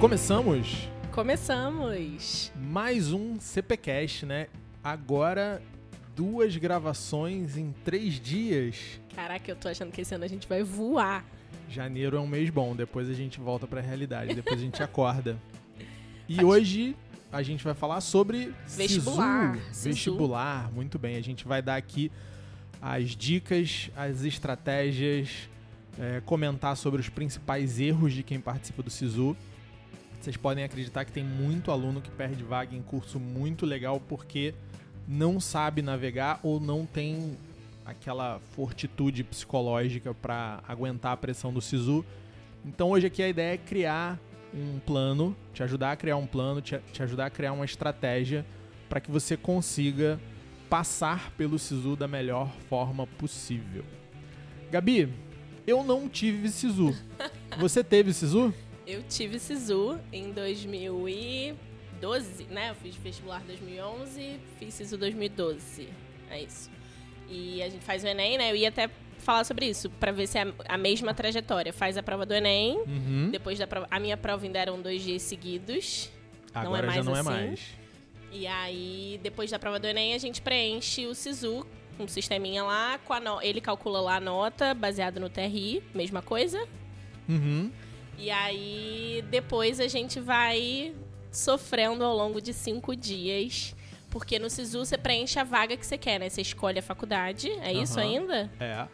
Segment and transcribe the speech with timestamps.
[0.00, 2.52] Começamos Começamos!
[2.54, 4.48] mais um CPcast, né?
[4.84, 5.62] Agora
[6.14, 9.00] duas gravações em três dias.
[9.14, 11.24] Caraca, eu tô achando que esse ano a gente vai voar.
[11.70, 15.38] Janeiro é um mês bom, depois a gente volta pra realidade, depois a gente acorda.
[16.28, 16.96] E Acho- hoje
[17.32, 19.54] a gente vai falar sobre Vestibular.
[19.56, 19.72] Sisu.
[19.72, 19.88] Sisu.
[19.88, 21.16] Vestibular, muito bem.
[21.16, 22.12] A gente vai dar aqui
[22.82, 25.48] as dicas, as estratégias,
[25.98, 29.34] é, comentar sobre os principais erros de quem participa do Sisu.
[30.20, 34.54] Vocês podem acreditar que tem muito aluno que perde vaga em curso muito legal porque
[35.06, 37.36] não sabe navegar ou não tem
[37.84, 42.04] aquela fortitude psicológica para aguentar a pressão do Sisu.
[42.64, 44.18] Então hoje aqui a ideia é criar
[44.52, 48.44] um plano, te ajudar a criar um plano, te, te ajudar a criar uma estratégia
[48.88, 50.18] para que você consiga
[50.68, 53.84] passar pelo Sisu da melhor forma possível.
[54.70, 55.08] Gabi,
[55.66, 56.94] eu não tive Sisu.
[57.58, 58.52] Você teve Sisu?
[58.86, 62.70] Eu tive SISU em 2012, né?
[62.70, 65.88] Eu fiz vestibular 2011, fiz SISU 2012.
[66.30, 66.70] É isso.
[67.28, 68.50] E a gente faz o Enem, né?
[68.52, 71.72] Eu ia até falar sobre isso, pra ver se é a- mesma trajetória.
[71.72, 73.28] Faz a prova do Enem, Uhum.
[73.32, 73.88] depois da prova...
[73.90, 76.08] A minha prova ainda eram dois dias seguidos.
[76.54, 77.28] Agora já mais não é assim.
[77.28, 77.60] mais.
[78.30, 81.66] E aí, depois da prova do Enem, a gente preenche o SISU,
[81.98, 86.22] um sisteminha lá, com a no- ele calcula lá a nota, baseado no TRI, mesma
[86.22, 86.64] coisa.
[87.28, 87.70] Uhum.
[88.18, 90.94] E aí, depois a gente vai
[91.30, 93.74] sofrendo ao longo de cinco dias.
[94.10, 96.28] Porque no SISU você preenche a vaga que você quer, né?
[96.30, 98.08] Você escolhe a faculdade, é isso Aham.
[98.08, 98.50] ainda?
[98.58, 98.86] É.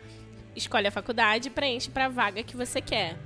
[0.56, 3.16] Escolhe a faculdade e preenche pra vaga que você quer.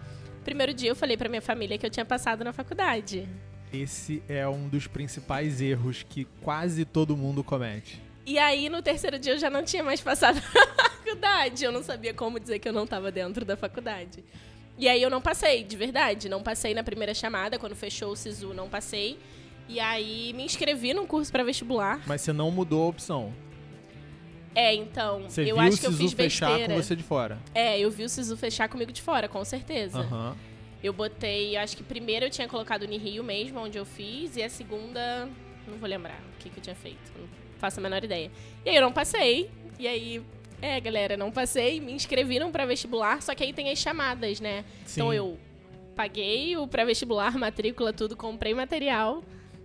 [0.45, 3.27] Primeiro dia eu falei pra minha família que eu tinha passado na faculdade.
[3.73, 8.01] Esse é um dos principais erros que quase todo mundo comete.
[8.25, 11.65] E aí, no terceiro dia, eu já não tinha mais passado na faculdade.
[11.65, 14.25] Eu não sabia como dizer que eu não estava dentro da faculdade.
[14.79, 16.29] E aí, eu não passei, de verdade.
[16.29, 17.59] Não passei na primeira chamada.
[17.59, 19.19] Quando fechou o SISU, não passei.
[19.69, 22.01] E aí, me inscrevi num curso para vestibular.
[22.07, 23.33] Mas você não mudou a opção.
[24.55, 26.75] É, então, Você eu viu acho o que eu fiz fechar besteira.
[26.75, 27.39] com você de fora.
[27.55, 29.99] É, eu vi o SISU fechar comigo de fora, com certeza.
[29.99, 30.35] Aham.
[30.83, 34.49] Eu botei, acho que primeiro eu tinha colocado Unirio mesmo, onde eu fiz, e a
[34.49, 35.29] segunda,
[35.67, 37.27] não vou lembrar o que, que eu tinha feito, não
[37.59, 38.31] faço a menor ideia.
[38.65, 40.23] E aí eu não passei, e aí,
[40.61, 44.65] é galera, não passei, me inscreviram pra vestibular, só que aí tem as chamadas, né?
[44.85, 45.01] Sim.
[45.01, 45.39] Então eu
[45.95, 49.23] paguei o pré-vestibular, matrícula, tudo, comprei material,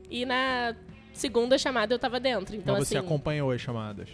[0.10, 0.76] e na
[1.14, 2.56] segunda chamada eu tava dentro.
[2.56, 3.06] Então, Mas você assim.
[3.06, 4.10] acompanhou as chamadas.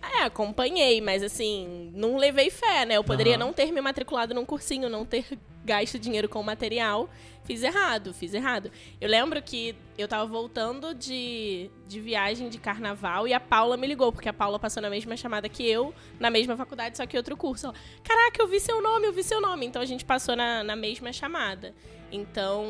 [0.00, 2.96] É, acompanhei, mas assim, não levei fé, né?
[2.96, 3.46] Eu poderia Aham.
[3.46, 5.26] não ter me matriculado num cursinho, não ter
[5.64, 7.10] gasto dinheiro com material.
[7.48, 8.70] Fiz errado, fiz errado.
[9.00, 13.86] Eu lembro que eu tava voltando de, de viagem de carnaval e a Paula me
[13.86, 17.16] ligou, porque a Paula passou na mesma chamada que eu, na mesma faculdade, só que
[17.16, 17.68] outro curso.
[17.68, 19.64] Ela, Caraca, eu vi seu nome, eu vi seu nome.
[19.64, 21.74] Então a gente passou na, na mesma chamada.
[22.12, 22.66] Então,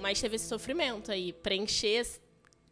[0.00, 2.06] mas teve esse sofrimento aí, preencher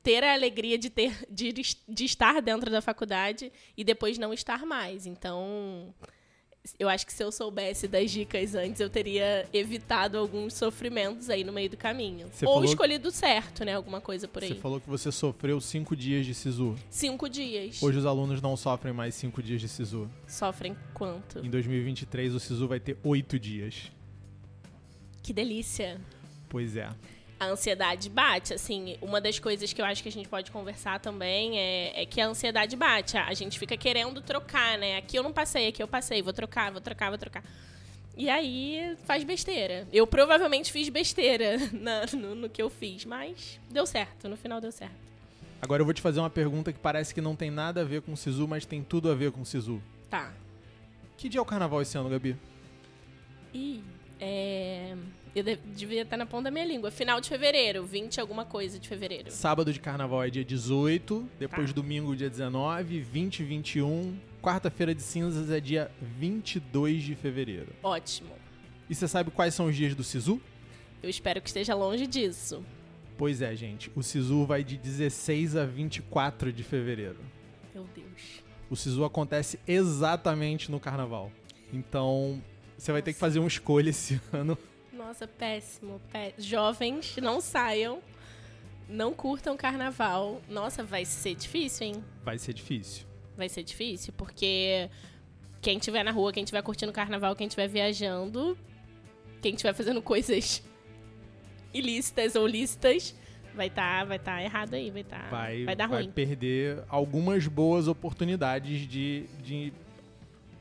[0.01, 4.65] ter a alegria de ter de, de estar dentro da faculdade e depois não estar
[4.65, 5.07] mais.
[5.07, 5.93] Então,
[6.79, 11.45] eu acho que se eu soubesse das dicas antes, eu teria evitado alguns sofrimentos aí
[11.45, 12.29] no meio do caminho.
[12.33, 13.75] Você Ou escolhido certo, né?
[13.75, 14.51] Alguma coisa por aí.
[14.51, 16.77] Você falou que você sofreu cinco dias de SISU.
[16.91, 17.83] Cinco dias.
[17.83, 20.11] Hoje os alunos não sofrem mais cinco dias de SISU.
[20.27, 21.45] Sofrem quanto?
[21.45, 23.91] Em 2023 o SISU vai ter oito dias.
[25.23, 26.01] Que delícia.
[26.49, 26.89] Pois é.
[27.39, 28.55] A ansiedade bate.
[28.55, 32.07] Assim, uma das coisas que eu acho que a gente pode conversar também é, é
[32.07, 33.17] que a ansiedade bate.
[33.17, 34.97] A, gente fica querendo trocar, né?
[34.97, 37.45] Aqui eu não passei, aqui eu passei, vou trocar, vou trocar, vou trocar.
[38.17, 39.87] E aí faz besteira.
[39.93, 44.61] Eu provavelmente fiz besteira na- no, no que eu fiz, mas deu certo, no final
[44.61, 45.09] deu certo.
[45.61, 48.03] Agora eu vou te fazer uma pergunta que parece que não tem nada a ver
[48.03, 49.83] com o SISU, mas tem tudo a ver com o SISU.
[50.09, 50.33] Tá.
[51.17, 52.37] Que dia é o carnaval esse ano, Gabi?
[53.53, 53.83] E
[54.21, 54.95] é,
[55.39, 56.91] eu de- devia estar na ponta da minha língua.
[56.91, 59.31] Final de fevereiro, 20 alguma coisa de fevereiro.
[59.31, 61.75] Sábado de carnaval é dia 18, depois Tá.
[61.75, 64.17] domingo dia 19, 20 e 21.
[64.43, 67.69] Quarta-feira de cinzas é dia 22 de fevereiro.
[67.83, 68.31] Ótimo.
[68.89, 70.41] E você sabe quais são os dias do SISU?
[71.03, 72.65] Eu espero que esteja longe disso.
[73.17, 73.91] Pois é, gente.
[73.95, 77.19] O SISU vai de 16 a 24 de fevereiro.
[77.75, 78.43] Meu Deus.
[78.71, 81.31] O SISU acontece exatamente no carnaval.
[81.73, 82.43] Então,
[82.77, 84.57] você vai ter que fazer uma escolha esse ano.
[85.09, 85.99] Nossa, péssimo.
[86.13, 88.01] pé- Jovens, não saiam.
[88.87, 90.43] Não curtam carnaval.
[90.51, 92.05] Nossa, vai ser difícil, hein?
[92.23, 93.07] Vai ser difícil.
[93.35, 94.91] Vai ser difícil, porque
[95.63, 98.59] quem estiver na rua, quem estiver curtindo carnaval, quem estiver viajando,
[99.41, 100.63] quem estiver fazendo coisas
[101.73, 103.15] ilícitas ou lícitas,
[103.55, 106.11] vai estar vai tá errado aí, vai, tá, Vai, vai dar ruim.
[106.11, 109.73] perder algumas boas oportunidades de, de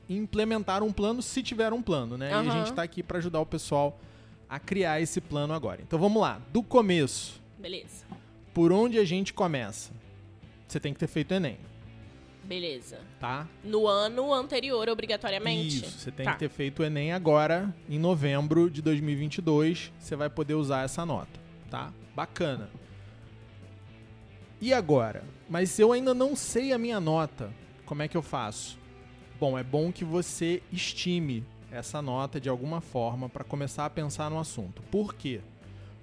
[0.08, 2.30] implementar um plano se tiver um plano, né?
[2.32, 4.00] E a gente tá aqui para ajudar o pessoal
[4.50, 5.82] a criar esse plano agora.
[5.82, 7.42] Então vamos lá, do começo.
[7.60, 8.06] Beleza.
[8.54, 9.92] Por onde a gente começa?
[10.68, 11.58] Você tem que ter feito Enem,
[12.44, 13.00] Beleza.
[13.20, 13.48] tá?
[13.64, 15.78] No ano anterior, obrigatoriamente?
[15.86, 16.34] Isso, você tem Tá.
[16.34, 21.06] que ter feito o Enem agora, em novembro de 2022, você vai poder usar essa
[21.06, 21.40] nota,
[21.70, 21.94] tá?
[22.16, 22.70] Bacana.
[24.60, 25.24] E agora?
[25.50, 27.52] Mas se eu ainda não sei a minha nota,
[27.86, 28.78] como é que eu faço?
[29.40, 34.30] Bom, é bom que você estime essa nota de alguma forma para começar a pensar
[34.30, 34.81] no assunto.
[34.84, 35.42] Por quê?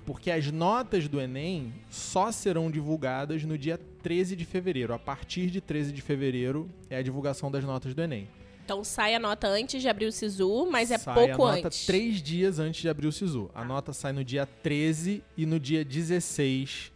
[0.06, 4.92] Porque as notas do Enem só serão divulgadas no dia 13 de fevereiro.
[4.92, 8.28] A partir de 13 de fevereiro é a divulgação das notas do Enem.
[8.64, 11.68] Então sai a nota antes de abrir o SISU, mas é sai pouco a nota
[11.68, 11.86] antes.
[11.86, 13.50] três dias antes de abrir o SISU.
[13.54, 13.64] A Tá.
[13.64, 16.92] nota sai no dia 13 e no dia 16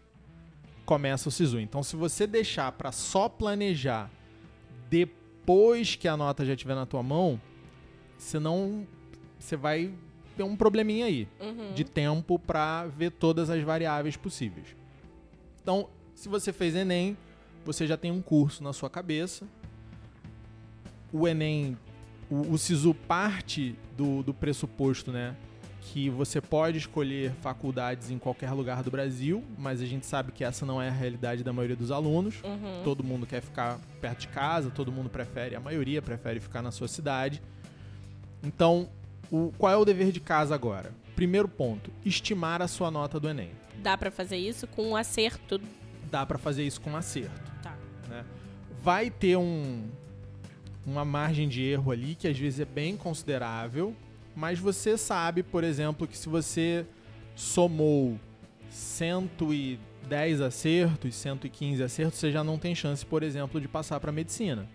[0.85, 1.61] começa o SISU.
[1.61, 4.11] Então, se você deixar para só planejar
[4.89, 7.41] depois que a nota já estiver na tua mão,
[8.19, 8.87] você não
[9.39, 9.91] você vai
[10.37, 11.73] ter um probleminha aí Uhum.
[11.75, 14.67] de tempo para ver todas as variáveis possíveis.
[15.63, 17.17] Então, se você fez Enem,
[17.65, 19.47] você já tem um curso na sua cabeça.
[21.13, 21.77] O Enem,
[22.31, 25.35] o, o SISU parte do, do pressuposto, né?
[25.81, 30.45] Que você pode escolher faculdades em qualquer lugar do Brasil, mas a gente sabe que
[30.45, 32.43] essa não é a realidade da maioria dos alunos.
[32.45, 32.83] Uhum.
[32.85, 36.71] Todo mundo quer ficar perto de casa, todo mundo prefere, a maioria prefere ficar na
[36.71, 37.41] sua cidade.
[38.43, 38.89] Então,
[39.31, 40.93] o, qual é o dever de casa agora?
[41.15, 43.51] Primeiro ponto, estimar a sua nota do Enem.
[43.83, 45.61] Dá pra fazer isso com um acerto.
[46.11, 47.53] Dá pra fazer isso com acerto.
[47.63, 47.77] Tá.
[48.09, 48.25] né?
[48.83, 49.89] Vai ter um,
[50.87, 53.95] uma margem de erro ali que às vezes é bem considerável,
[54.35, 56.87] mas você sabe, por exemplo, que se você
[57.35, 58.19] somou
[58.71, 64.69] 110 acertos, 115 acertos, você já não tem chance, por exemplo, de passar para medicina.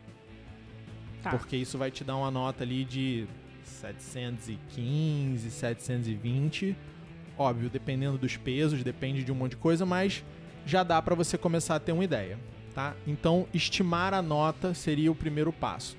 [1.21, 1.31] Tá.
[1.31, 3.25] Porque isso vai te dar uma nota ali de
[3.65, 6.75] 715, 720.
[7.37, 10.23] Óbvio, dependendo dos pesos, depende de um monte de coisa, mas
[10.65, 12.39] já dá para você começar a ter uma ideia,
[12.73, 12.95] tá?
[13.07, 15.97] Então, estimar a nota seria o primeiro passo.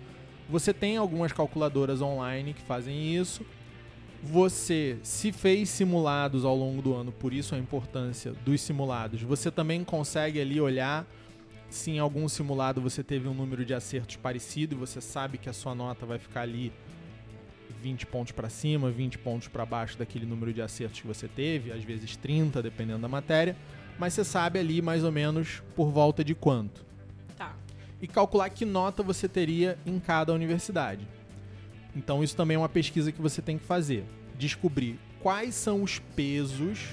[0.48, 3.44] Você tem algumas calculadoras online que fazem isso.
[4.22, 9.50] Você, se fez simulados ao longo do ano, por isso a importância dos simulados, você
[9.50, 11.06] também consegue ali olhar
[11.68, 15.48] se em algum simulado você teve um número de acertos parecido e você sabe que
[15.48, 16.72] a sua nota vai ficar ali
[17.84, 21.70] 20 pontos para cima, 20 pontos para baixo daquele número de acertos que você teve,
[21.70, 23.54] às vezes 30, dependendo da matéria,
[23.98, 26.82] mas você sabe ali mais ou menos por volta de quanto.
[27.36, 27.54] Tá.
[28.00, 31.06] E calcular que nota você teria em cada universidade.
[31.94, 34.06] Então isso também é uma pesquisa que você tem que fazer,
[34.38, 36.88] descobrir quais são os pesos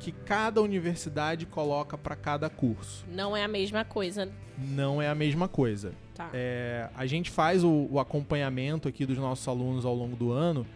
[0.00, 3.06] que cada universidade coloca para cada curso.
[3.08, 4.28] Não é a mesma coisa.
[4.58, 5.92] Não é a mesma coisa.
[6.18, 6.30] Tá.
[6.34, 10.66] É, a gente faz o, o acompanhamento aqui dos nossos alunos ao longo do ano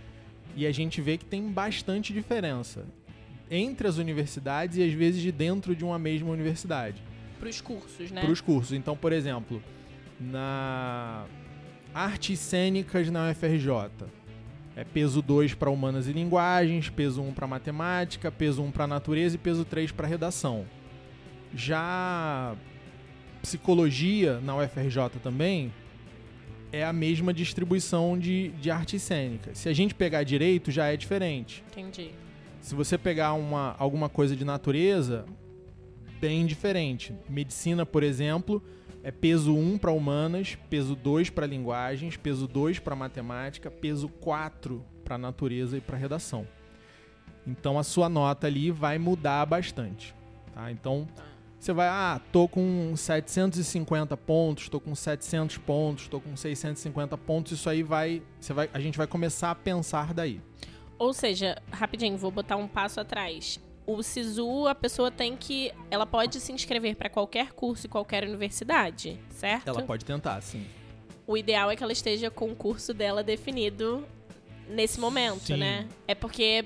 [0.54, 2.86] e a gente vê que tem bastante diferença
[3.50, 7.02] entre as universidades e às vezes de dentro de uma mesma universidade
[7.40, 8.20] Pros cursos, né?
[8.20, 8.72] para os cursos.
[8.72, 9.60] Então, por exemplo,
[10.20, 11.24] na
[11.92, 14.06] artes cênicas na UFRJ,
[14.76, 18.70] é peso 2 para humanas e linguagens, peso 1 um para matemática, peso 1 um
[18.70, 20.64] para natureza e peso 3 para redação.
[21.52, 22.54] Já
[23.42, 25.72] psicologia na UFRJ também
[26.72, 29.58] é a mesma distribuição de, de artes cênicas.
[29.58, 31.62] Se a gente pegar direito, já é diferente.
[31.70, 32.12] Entendi.
[32.60, 35.26] Se você pegar uma, alguma coisa de natureza,
[36.18, 37.12] bem diferente.
[37.28, 38.62] Medicina, por exemplo,
[39.02, 44.82] é peso 1 para humanas, peso 2 para linguagens, peso 2 para matemática, peso 4
[45.04, 46.46] para natureza e para redação.
[47.46, 50.14] Então a sua nota ali vai mudar bastante.
[50.54, 50.70] Tá?
[50.70, 51.31] Então Tá.
[51.62, 57.52] Você vai, ah, tô com 750 pontos, tô com 700 pontos, tô com 650 pontos,
[57.52, 60.40] isso aí vai, você vai, a gente vai começar a pensar daí.
[60.98, 63.60] Ou seja, rapidinho, vou botar um passo atrás.
[63.86, 65.72] O SISU, a pessoa tem que.
[65.88, 69.68] Ela pode se inscrever para qualquer curso e qualquer universidade, certo?
[69.68, 70.66] Ela pode tentar, sim.
[71.28, 74.04] O ideal é que ela esteja com o curso dela definido
[74.68, 75.58] nesse momento, Sim.
[75.58, 75.88] né?
[76.08, 76.64] É porque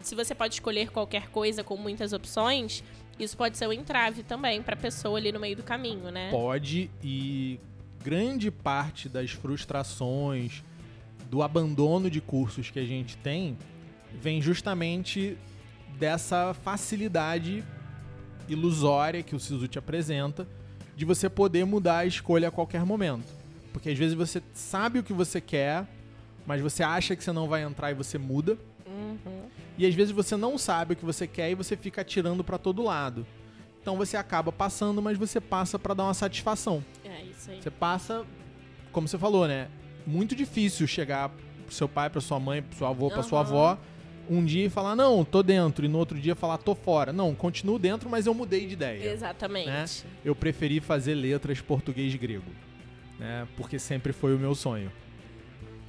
[0.00, 2.82] se você pode escolher qualquer coisa com muitas opções,
[3.18, 6.30] isso pode ser um entrave também pra pessoa ali no meio do caminho, né?
[6.30, 7.60] Pode e
[8.02, 10.62] grande parte das frustrações,
[11.30, 13.56] do abandono de cursos que a gente tem,
[14.20, 15.38] vem justamente
[15.98, 17.64] dessa facilidade
[18.48, 20.46] ilusória que o Sisu te apresenta
[20.96, 23.24] de você poder mudar a escolha a qualquer momento.
[23.72, 25.86] Porque às vezes você sabe o que você quer,
[26.46, 28.58] mas você acha que você não vai entrar e você muda.
[28.92, 29.48] Uhum.
[29.78, 32.58] E às vezes você não sabe o que você quer e você fica atirando pra
[32.58, 33.26] todo lado.
[33.80, 36.84] Então você acaba passando, mas você passa pra dar uma satisfação.
[37.04, 37.60] É isso aí.
[37.60, 38.24] Você passa,
[38.92, 39.68] como você falou, né?
[40.06, 43.78] Muito difícil chegar pro seu pai, pra sua mãe, pro seu avô, pra sua avó
[44.30, 47.12] um dia e falar, não, tô dentro, e no outro dia falar, tô fora.
[47.12, 49.12] Não, continuo dentro, mas eu mudei de ideia.
[49.12, 49.66] Exatamente.
[49.66, 49.84] Né?
[50.24, 52.50] Eu preferi fazer letras português grego,
[53.18, 53.46] né?
[53.56, 54.90] Porque sempre foi o meu sonho.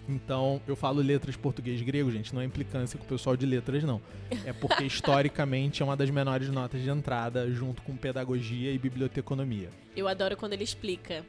[0.07, 3.83] Então, eu falo letras português grego, gente, não é implicância com o pessoal de letras,
[3.83, 4.01] não.
[4.45, 9.69] É porque historicamente é uma das menores notas de entrada, junto com pedagogia e biblioteconomia.
[9.95, 11.24] Eu adoro quando ele explica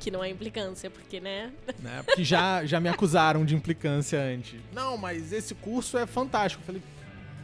[0.00, 1.52] que não é implicância, porque, né?
[1.78, 2.02] né?
[2.04, 4.58] Porque já, já me acusaram de implicância antes.
[4.72, 6.62] Não, mas esse curso é fantástico.
[6.62, 6.82] Eu falei,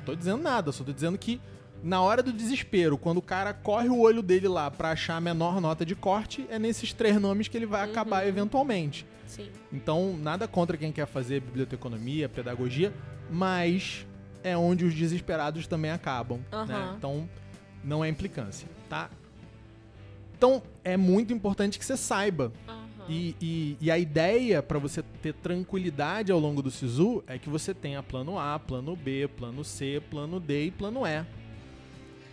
[0.05, 1.41] tô dizendo nada, só tô dizendo que
[1.83, 5.21] na hora do desespero, quando o cara corre o olho dele lá para achar a
[5.21, 7.93] menor nota de corte, é nesses três nomes que ele vai uhum.
[7.93, 9.07] acabar eventualmente.
[9.27, 9.49] Sim.
[9.73, 12.93] Então, nada contra quem quer fazer biblioteconomia, pedagogia,
[13.31, 14.07] mas
[14.43, 16.67] é onde os desesperados também acabam, uhum.
[16.67, 16.95] né?
[16.97, 17.29] Então,
[17.83, 19.11] não é implicância, tá?
[20.37, 22.53] Então, é muito importante que você saiba.
[22.69, 22.87] Uhum.
[23.09, 27.49] E, e, e, a ideia para você ter tranquilidade ao longo do SISU é que
[27.49, 31.25] você tenha plano A, plano B, plano C, plano D e plano E.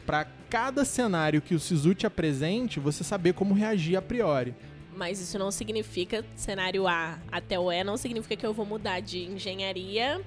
[0.05, 4.53] Para cada cenário que o SISU te apresente, você saber como reagir a priori.
[4.95, 8.99] Mas isso não significa, cenário A até o E, não significa que eu vou mudar
[8.99, 10.21] de engenharia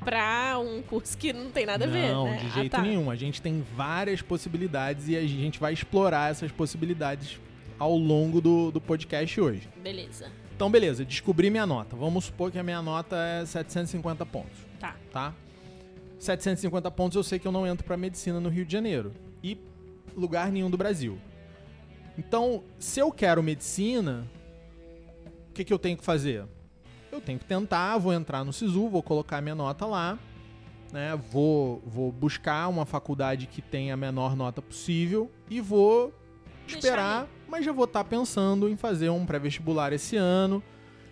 [0.00, 2.12] para um curso que não tem nada a ver.
[2.12, 2.36] Não, né?
[2.36, 2.82] de jeito ah, tá.
[2.82, 3.10] nenhum.
[3.10, 7.38] A gente tem várias possibilidades e a gente vai explorar essas possibilidades
[7.78, 9.68] ao longo do, do podcast hoje.
[9.82, 10.30] Beleza.
[10.54, 11.94] Então, beleza, descobri minha nota.
[11.94, 14.58] Vamos supor que a minha nota é 750 pontos.
[14.80, 14.96] Tá.
[15.12, 15.34] Tá?
[16.18, 19.12] 750 pontos eu sei que eu não entro para medicina no Rio de Janeiro.
[19.42, 19.56] E
[20.16, 21.18] lugar nenhum do Brasil.
[22.18, 24.26] Então, se eu quero medicina,
[25.50, 26.44] o que, que eu tenho que fazer?
[27.12, 30.18] Eu tenho que tentar, vou entrar no SISU, vou colocar minha nota lá,
[30.92, 31.16] né?
[31.30, 36.12] Vou, vou buscar uma faculdade que tenha a menor nota possível e vou
[36.66, 40.60] esperar, mas já vou estar tá pensando em fazer um pré-vestibular esse ano.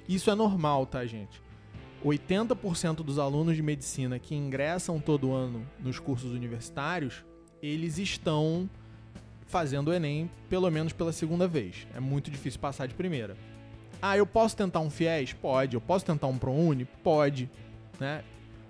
[0.08, 1.40] Isso é normal, tá, gente?
[2.04, 7.24] 80% dos alunos de medicina que ingressam todo ano nos cursos universitários,
[7.62, 8.68] eles estão
[9.46, 11.86] fazendo o Enem pelo menos pela segunda vez.
[11.94, 13.36] É muito difícil passar de primeira.
[14.00, 15.32] Ah, eu posso tentar um FIES?
[15.32, 15.74] Pode.
[15.74, 16.84] Eu posso tentar um ProUni?
[17.02, 17.48] Pode.
[17.98, 18.22] Né?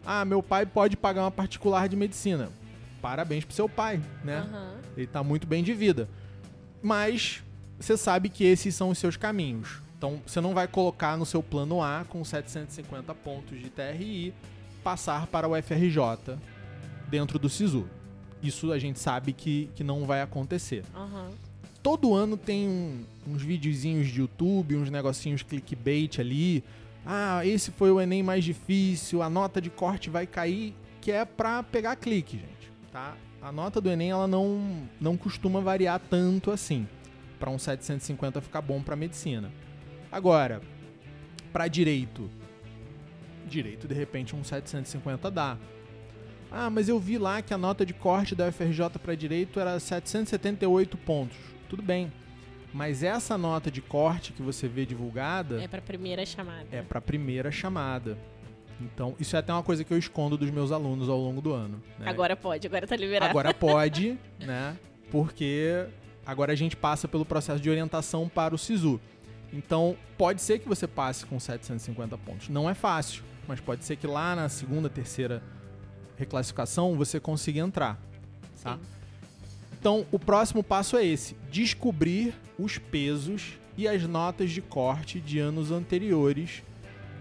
[0.05, 2.49] Ah, meu pai pode pagar uma particular de medicina.
[3.03, 4.41] Parabéns pro seu pai, né?
[4.41, 4.81] Uhum.
[4.97, 6.09] Ele tá muito bem de vida.
[6.83, 7.43] Mas
[7.79, 9.81] você sabe que esses são os seus caminhos.
[9.99, 14.33] Então, você não vai colocar no seu plano A com 750 pontos de TRI
[14.85, 16.39] passar para o FRJ
[17.09, 17.89] dentro do SISU.
[18.43, 20.85] Isso a gente sabe que, que não vai acontecer.
[20.95, 21.31] Uhum.
[21.83, 26.65] Todo ano tem um, uns videozinhos de YouTube, uns negocinhos clickbait ali.
[27.05, 31.25] Ah, esse foi o Enem mais difícil, a nota de corte vai cair, que é
[31.25, 33.17] pra pegar clique, gente, tá?
[33.41, 36.89] A nota do Enem, ela não, não costuma variar tanto assim.
[37.39, 39.53] Para um 750 ficar bom para medicina.
[40.11, 40.61] Agora,
[41.53, 42.29] para direito,
[43.47, 45.57] direito de repente um 750 dá.
[46.51, 49.79] Ah, mas eu vi lá que a nota de corte da UFRJ para direito era
[49.79, 51.37] 778 pontos.
[51.69, 52.13] Tudo bem.
[52.73, 55.63] Mas essa nota de corte que você vê divulgada.
[55.63, 56.67] É para primeira chamada.
[56.71, 58.19] É para primeira chamada.
[58.81, 61.53] Então, isso é até uma coisa que eu escondo dos meus alunos ao longo do
[61.53, 61.83] ano.
[61.99, 62.09] Né?
[62.09, 63.31] Agora pode, agora tá liberado.
[63.31, 64.77] Agora pode, né?
[65.11, 65.87] Porque
[66.27, 69.01] agora a gente passa pelo processo de orientação para o SISU.
[69.53, 72.49] Então, pode ser que você passe com 750 pontos.
[72.49, 75.43] Não é fácil, mas pode ser que lá na segunda, terceira
[76.17, 78.01] reclassificação você consiga entrar.
[78.63, 78.79] Tá?
[79.79, 85.39] Então, o próximo passo é esse: descobrir os pesos e as notas de corte de
[85.39, 86.63] anos anteriores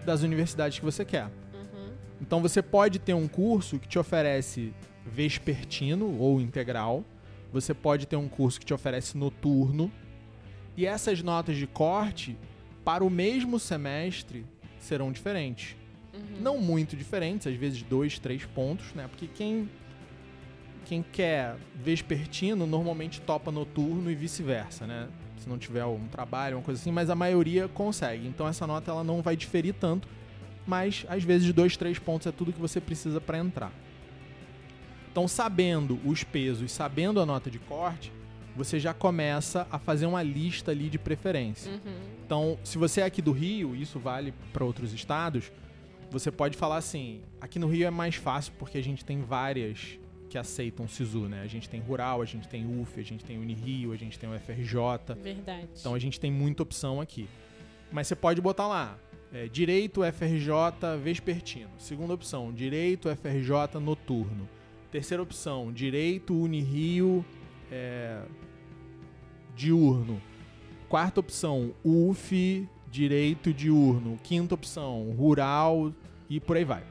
[0.06, 1.26] das universidades que você quer.
[1.26, 1.92] Uhum.
[2.22, 4.74] Então, você pode ter um curso que te oferece
[5.06, 7.04] vespertino ou integral.
[7.54, 9.92] Você pode ter um curso que te oferece noturno.
[10.76, 12.36] E essas notas de corte,
[12.84, 14.46] para o mesmo semestre,
[14.80, 15.76] serão diferentes.
[16.16, 16.42] Uhum.
[16.42, 19.08] Não muito diferentes, às vezes dois, três pontos, né?
[19.08, 19.70] Porque quem
[20.86, 25.08] quem quer vespertino normalmente topa noturno e vice-versa, né?
[25.40, 28.28] Se não tiver um trabalho, uma coisa assim, mas a maioria consegue.
[28.28, 30.08] Então essa nota ela não vai diferir tanto,
[30.66, 33.72] mas às vezes dois, três pontos é tudo que você precisa para entrar.
[35.12, 38.12] Então, sabendo os pesos, sabendo a nota de corte,
[38.54, 41.72] você já começa a fazer uma lista ali de preferência.
[41.72, 41.94] Uhum.
[42.26, 45.54] Então, se você é aqui do Rio, isso vale para outros estados,
[46.20, 50.00] você pode falar assim, aqui no Rio é mais fácil porque a gente tem várias
[50.30, 51.42] que aceitam SISU, né?
[51.42, 54.30] A gente tem Rural, a gente tem UF, a gente tem Unirio, a gente tem
[54.30, 55.14] o FRJ.
[55.22, 55.68] Verdade.
[55.78, 57.28] Então a gente tem muita opção aqui.
[57.92, 58.98] Mas você pode botar lá,
[59.34, 61.70] é, Direito FRJ Vespertino.
[61.78, 64.48] Segunda opção, Direito FRJ Noturno.
[64.90, 67.26] Terceira opção, Direito Unirio
[67.70, 68.22] é,
[69.54, 70.22] Diurno.
[70.88, 75.92] Quarta opção, UF direito diurno, quinta opção, rural
[76.30, 76.84] e por aí vai.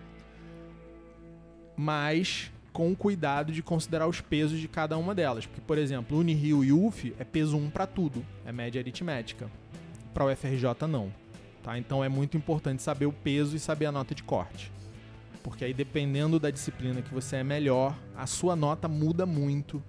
[1.76, 5.46] mas com o cuidado de considerar os pesos de cada uma delas.
[5.46, 9.48] Porque, por exemplo, Unirio e UF é peso 1 para tudo, é média aritmética.
[10.12, 11.12] Para o FRJ, não.
[11.62, 11.78] Tá?
[11.78, 14.72] Então é muito importante saber o peso e saber a nota de corte.
[15.42, 19.82] Porque aí, dependendo da disciplina que você é melhor, a sua nota muda muito.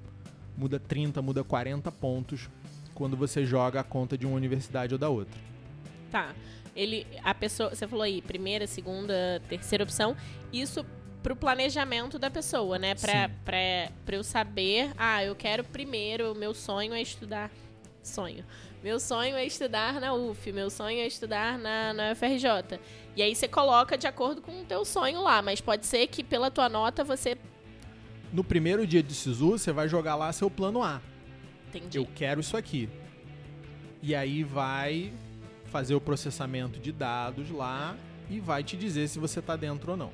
[0.55, 2.49] Muda 30, muda 40 pontos
[2.93, 5.39] quando você joga a conta de uma universidade ou da outra.
[6.11, 6.33] Tá.
[6.75, 10.15] Ele, a pessoa, você falou aí, primeira, segunda, terceira opção.
[10.51, 10.85] Isso
[11.23, 12.93] pro planejamento da pessoa, né?
[12.93, 13.33] Pra, Sim.
[13.43, 17.49] pra, pra eu saber, ah, eu quero primeiro, meu sonho é estudar.
[18.03, 18.45] Sonho.
[18.83, 22.79] Meu sonho é estudar na UF, meu sonho é estudar na, na UFRJ.
[23.15, 26.23] E aí você coloca de acordo com o teu sonho lá, mas pode ser que
[26.23, 27.35] pela tua nota você.
[28.31, 31.01] No primeiro dia de SISU, você vai jogar lá seu plano A.
[31.69, 31.97] Entendi.
[31.97, 32.87] Eu quero isso aqui.
[34.03, 35.11] E aí vai
[35.75, 37.97] fazer o processamento de dados lá
[38.29, 40.11] e vai te dizer se você tá dentro ou não.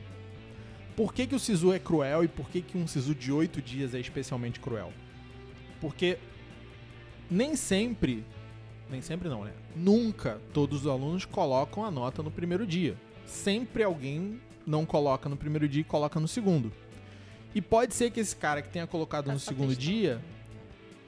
[0.96, 3.62] Por que, que o SISU é cruel e por que, que um SISU de 8
[3.62, 4.92] dias é especialmente cruel?
[5.80, 6.18] Porque
[7.30, 8.26] nem sempre,
[8.90, 9.54] nem sempre não, né?
[9.76, 12.98] Nunca todos os alunos colocam a nota no primeiro dia.
[13.28, 16.74] Sempre alguém não coloca no primeiro dia e coloca no segundo.
[17.54, 20.20] E pode ser que esse cara que tenha colocado no segundo dia,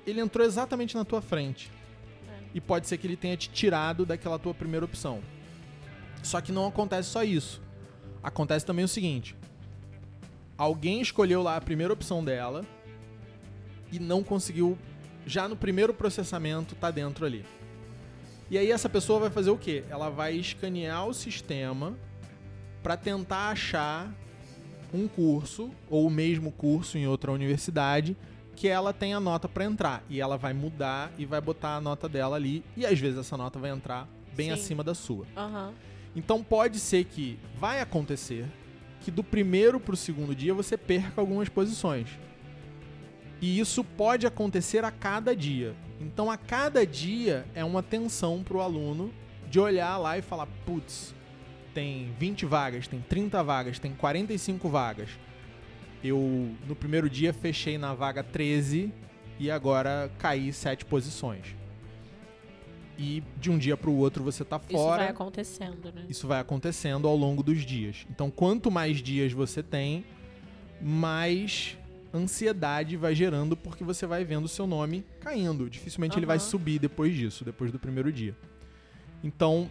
[0.05, 1.71] ele entrou exatamente na tua frente.
[2.53, 5.21] E pode ser que ele tenha te tirado daquela tua primeira opção.
[6.21, 7.61] Só que não acontece só isso.
[8.21, 9.35] Acontece também o seguinte:
[10.57, 12.63] alguém escolheu lá a primeira opção dela
[13.91, 14.77] e não conseguiu,
[15.25, 17.45] já no primeiro processamento, tá dentro ali.
[18.49, 19.83] E aí essa pessoa vai fazer o quê?
[19.89, 21.97] Ela vai escanear o sistema
[22.81, 24.13] para tentar achar
[24.93, 28.15] um curso ou o mesmo curso em outra universidade
[28.55, 32.07] que ela tenha nota para entrar e ela vai mudar e vai botar a nota
[32.07, 34.53] dela ali e às vezes essa nota vai entrar bem Sim.
[34.53, 35.25] acima da sua.
[35.35, 35.73] Aham.
[36.15, 38.45] Então pode ser que vai acontecer
[39.01, 42.07] que do primeiro pro segundo dia você perca algumas posições.
[43.41, 45.75] E isso pode acontecer a cada dia.
[45.99, 49.13] Então a cada dia é uma tensão pro aluno
[49.49, 51.13] de olhar lá e falar, putz,
[51.73, 55.09] tem 20 vagas, tem 30 vagas, tem 45 vagas.
[56.03, 58.91] Eu no primeiro dia fechei na vaga 13
[59.39, 61.55] e agora caí 7 posições.
[62.97, 66.05] E de um dia pro outro você tá Isso fora vai acontecendo, né?
[66.07, 68.05] isso vai acontecendo ao longo dos dias.
[68.09, 70.05] Então, quanto mais dias você tem,
[70.79, 71.77] mais
[72.13, 75.69] ansiedade vai gerando porque você vai vendo o seu nome caindo.
[75.69, 78.35] Dificilmente ele vai subir depois disso, depois do primeiro dia.
[79.23, 79.69] Então,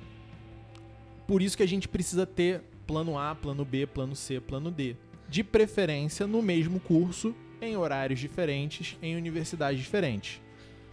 [1.26, 4.96] por isso que a gente precisa ter plano A, plano B, plano C, plano D.
[5.32, 10.42] De preferência no mesmo curso, em horários diferentes, em universidades diferentes.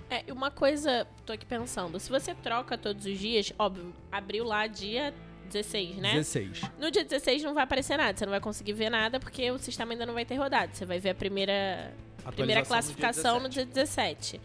[0.10, 4.46] É, e uma coisa, tô aqui pensando, se você troca todos os dias, óbvio, abriu
[4.46, 5.14] lá dia
[5.52, 6.14] 16, né?
[6.14, 6.62] 16.
[6.80, 9.60] No dia 16 não vai aparecer nada, você não vai conseguir ver nada porque o
[9.60, 10.74] sistema ainda não vai ter rodado.
[10.74, 11.94] Você vai ver a primeira,
[12.34, 14.40] primeira classificação no dia no dia 17.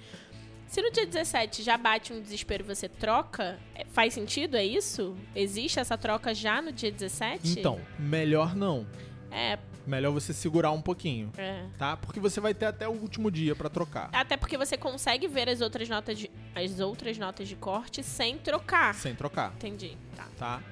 [0.67, 4.57] Se no dia 17 já bate um desespero e você troca, é- faz sentido?
[4.57, 5.17] É isso?
[5.37, 7.61] Existe essa troca já no dia 17?
[7.61, 8.85] Então, melhor não.
[9.31, 11.31] É, Melhor você segurar um pouquinho.
[11.37, 11.67] é.
[11.79, 11.97] tá?
[11.97, 15.49] Porque você vai ter até o último dia pra trocar, Até porque você consegue ver
[15.49, 18.95] as outras notas de, as outras notas de corte sem trocar.
[18.95, 19.97] sem trocar, Entendi.
[20.17, 20.27] Tá.
[20.39, 20.63] tá?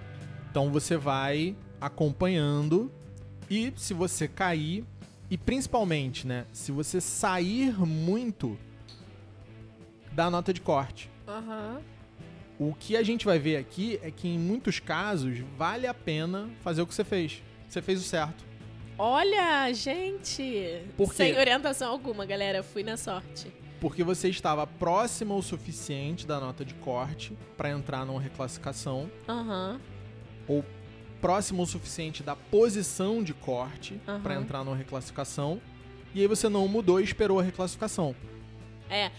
[0.50, 2.90] Então você vai acompanhando
[3.50, 4.84] e se você cair
[5.30, 8.58] e principalmente, né, se você sair muito
[10.12, 11.10] da nota de corte.
[11.26, 11.80] Aham.
[12.58, 16.48] O que a gente vai ver aqui é que em muitos casos vale a pena
[16.62, 17.42] fazer o que você fez.
[17.68, 18.44] Você fez o certo.
[19.04, 20.80] Olha, gente!
[20.96, 21.12] Por?
[21.12, 22.62] Sem orientação alguma, galera.
[22.62, 23.52] Fui na sorte.
[23.80, 29.80] Porque você estava próximo o suficiente da nota de corte pra entrar numa reclassificação Aham.
[30.46, 30.64] ou
[31.20, 34.20] próximo o suficiente da posição de corte Aham.
[34.20, 35.60] pra entrar numa reclassificação.
[36.14, 38.14] E aí você não mudou e esperou a reclassificação.
[38.88, 39.10] É.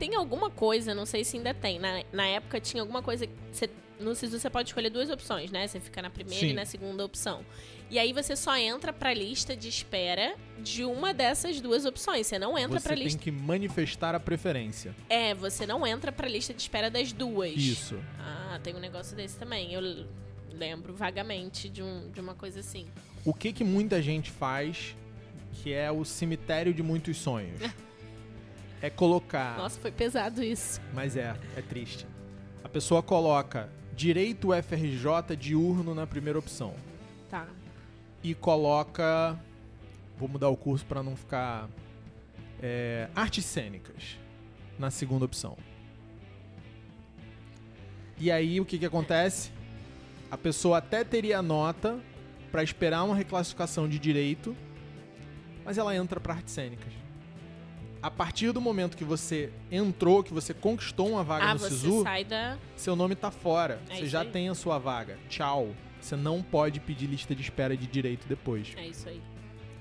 [0.00, 1.78] Tem alguma coisa, não sei se ainda tem.
[1.78, 3.24] Na, na época tinha alguma coisa.
[3.24, 5.66] que Você, no SISU você pode escolher duas opções, né?
[5.66, 6.50] Você fica na primeira Sim.
[6.50, 7.44] e na segunda opção.
[7.90, 12.26] E aí você só entra pra lista de espera de uma dessas duas opções.
[12.26, 13.20] Você não entra você pra tem lista.
[13.20, 14.94] que manifestar a preferência.
[15.08, 17.56] É, você não entra pra lista de espera das duas.
[17.56, 17.98] Isso.
[18.18, 19.72] Ah, tem um negócio desse também.
[19.72, 20.06] Eu
[20.50, 22.86] lembro vagamente de, um, de uma coisa assim.
[23.24, 24.94] O que que muita gente faz
[25.54, 27.58] que é o cemitério de muitos sonhos?
[28.82, 30.80] é colocar, Nossa, foi pesado isso.
[30.94, 32.06] mas é, é triste.
[32.62, 36.74] A pessoa coloca direito FRJ diurno na primeira opção.
[37.28, 37.46] Tá.
[38.22, 39.38] e coloca.
[40.16, 41.68] Vou mudar o curso para não ficar.
[42.60, 44.18] É, artes cênicas
[44.78, 45.56] na segunda opção.
[48.18, 49.52] E aí o que, que acontece?
[50.30, 52.00] A pessoa até teria nota
[52.50, 54.56] para esperar uma reclassificação de direito
[55.68, 56.90] mas ela entra para artes cênicas.
[58.02, 61.70] A partir do momento que você entrou, que você conquistou uma vaga ah, no você
[61.70, 62.56] SISU, sai da.
[62.76, 63.80] seu nome tá fora.
[63.88, 64.30] É você já aí.
[64.30, 65.18] tem a sua vaga.
[65.28, 65.74] Tchau.
[66.00, 68.72] Você não pode pedir lista de espera de direito depois.
[68.76, 69.20] É isso aí.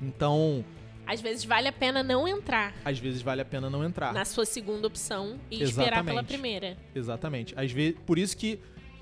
[0.02, 0.66] Então,
[1.06, 4.14] Às vezes vale a pena não entrar às vezes vale a pena não entrar.
[4.14, 6.28] na sua segunda opção e esperar pela Exatamente.
[6.28, 6.78] primeira.
[6.94, 7.54] Exatamente.
[7.58, 8.60] Às vezes, por isso que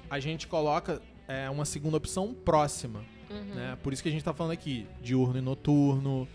[0.10, 3.04] a gente coloca é, uma segunda opção próxima.
[3.30, 3.56] Uhum.
[3.56, 3.78] Né?
[3.82, 6.28] Por isso que a gente tá falando aqui, diurno e noturno,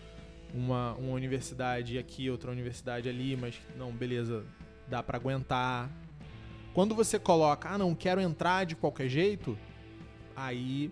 [0.53, 4.43] uma, uma universidade aqui, outra universidade ali, mas não, beleza,
[4.87, 5.89] dá pra aguentar.
[6.73, 9.57] Quando você coloca, ah, não, quero entrar de qualquer jeito,
[10.35, 10.91] aí.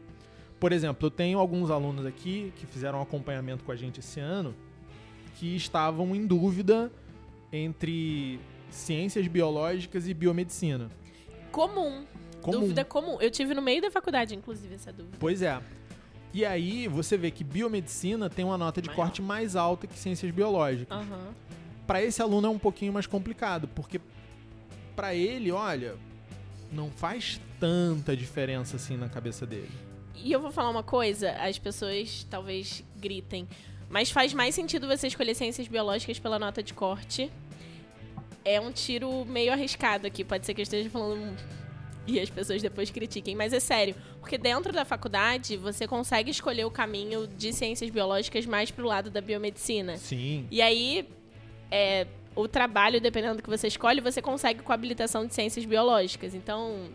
[0.59, 4.19] Por exemplo, eu tenho alguns alunos aqui que fizeram um acompanhamento com a gente esse
[4.19, 4.53] ano
[5.35, 6.91] que estavam em dúvida
[7.51, 10.89] entre ciências biológicas e biomedicina.
[11.49, 12.05] Comum.
[12.41, 12.59] Comum.
[12.59, 13.21] Dúvida comum.
[13.21, 15.17] Eu tive no meio da faculdade, inclusive, essa dúvida.
[15.17, 15.61] Pois é.
[16.33, 19.03] E aí você vê que biomedicina tem uma nota de Maior.
[19.03, 20.97] corte mais alta que ciências biológicas.
[20.97, 21.33] Aham.
[21.87, 23.99] Pra esse aluno é um pouquinho mais complicado, porque
[24.95, 25.95] pra ele, olha,
[26.71, 29.71] não faz tanta diferença assim na cabeça dele.
[30.15, 33.47] E eu vou falar uma coisa, as pessoas talvez gritem,
[33.89, 37.31] mas faz mais sentido você escolher ciências biológicas pela nota de corte.
[38.45, 41.35] É um tiro meio arriscado aqui, pode ser que eu esteja falando
[42.07, 46.65] e as pessoas depois critiquem, mas é sério, porque dentro da faculdade você consegue escolher
[46.65, 49.97] o caminho de ciências biológicas mais pro lado da biomedicina.
[49.97, 50.47] Sim.
[50.49, 51.07] E aí,
[51.69, 55.65] é, o trabalho, dependendo do que você escolhe, você consegue com a habilitação de ciências
[55.65, 56.33] biológicas.
[56.33, 56.89] Então,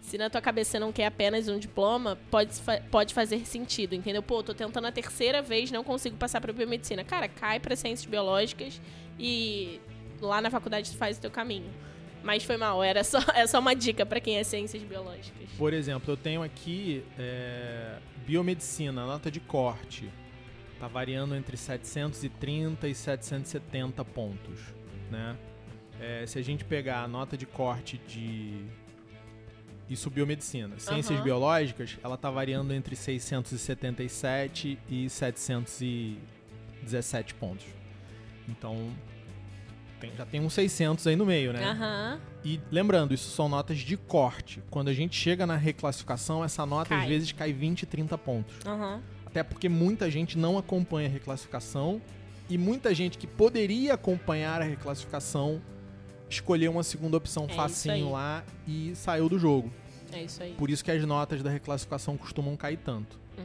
[0.00, 2.52] se na tua cabeça você não quer apenas um diploma, pode,
[2.90, 4.22] pode fazer sentido, entendeu?
[4.22, 7.04] Pô, tô tentando a terceira vez, não consigo passar pra biomedicina.
[7.04, 8.80] Cara, cai pra ciências biológicas
[9.18, 9.80] e
[10.20, 11.70] lá na faculdade tu faz o teu caminho.
[12.26, 15.48] Mas foi mal, era só, é só uma dica pra quem é ciências biológicas.
[15.56, 20.10] Por exemplo, eu tenho aqui é, biomedicina, nota de corte.
[20.80, 24.60] Tá variando entre 730 e 770 pontos,
[25.10, 25.36] né?
[26.00, 28.64] É, se a gente pegar a nota de corte de
[29.88, 31.24] isso biomedicina, ciências Aham.
[31.24, 37.66] biológicas, ela tá variando entre 677 e 717 pontos.
[38.48, 38.92] Então,
[40.00, 41.64] tem- já tem uns 600 aí no meio, né?
[41.64, 42.20] Aham.
[42.44, 44.62] E lembrando, isso são notas de corte.
[44.70, 47.08] Quando a gente chega na reclassificação, essa nota às Cai.
[47.08, 48.54] vezes cai 20, 30 pontos.
[48.66, 49.00] Aham.
[49.26, 52.00] Até porque muita gente não acompanha a reclassificação
[52.48, 55.60] e muita gente que poderia acompanhar a reclassificação
[56.28, 59.70] escolheu uma segunda opção É facinho lá e saiu do jogo.
[60.12, 60.52] É isso aí.
[60.54, 63.18] Por isso que as notas da reclassificação costumam cair tanto.
[63.36, 63.44] Uhum.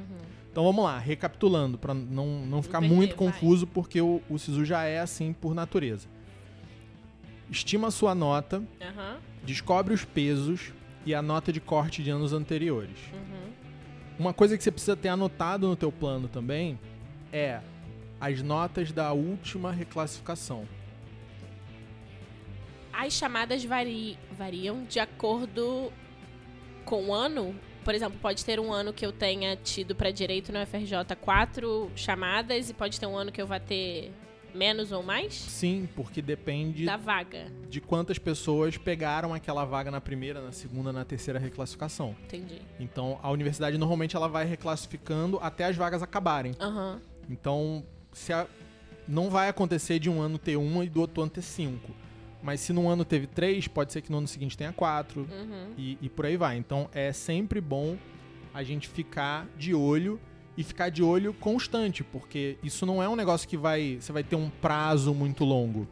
[0.52, 3.28] Então vamos lá, recapitulando, para não, não ficar perder, muito vai.
[3.28, 6.08] confuso, porque o, o SISU já é assim por natureza.
[7.52, 9.18] Estima a sua nota, Aham.
[9.44, 10.72] descobre os pesos
[11.06, 12.98] e a nota de corte de anos anteriores.
[13.14, 13.52] Uhum.
[14.18, 16.80] Uma coisa que você precisa ter anotado no teu plano também
[17.34, 17.60] é
[18.22, 20.66] as notas da última reclassificação.
[22.94, 25.92] As chamadas vari- variam de acordo
[26.86, 27.56] com o ano.
[27.84, 31.92] Por exemplo, pode ter um ano que eu tenha tido para direito no FRJ quatro
[31.96, 34.12] chamadas e pode ter um ano que eu vá ter
[34.54, 37.48] menos ou mais Sim, porque depende da vaga.
[37.70, 42.16] de quantas pessoas pegaram aquela vaga na primeira, na segunda, na terceira reclassificação.
[42.26, 42.62] Entendi.
[42.80, 46.54] Então, a universidade normalmente ela vai reclassificando até as vagas acabarem.
[46.60, 47.00] Aham.
[47.30, 48.48] Então, se a-
[49.08, 51.92] não vai acontecer de um ano ter uma e do outro ano ter cinco.
[52.44, 55.28] Mas se num ano teve três, pode ser que no ano seguinte tenha quatro.
[55.32, 55.74] Uhum.
[55.78, 56.58] e, e por aí vai.
[56.58, 57.98] Então é sempre bom
[58.54, 60.20] a gente ficar de olho
[60.58, 64.24] e ficar de olho constante, porque isso não é um negócio que vai você vai
[64.24, 65.88] ter um prazo muito longo.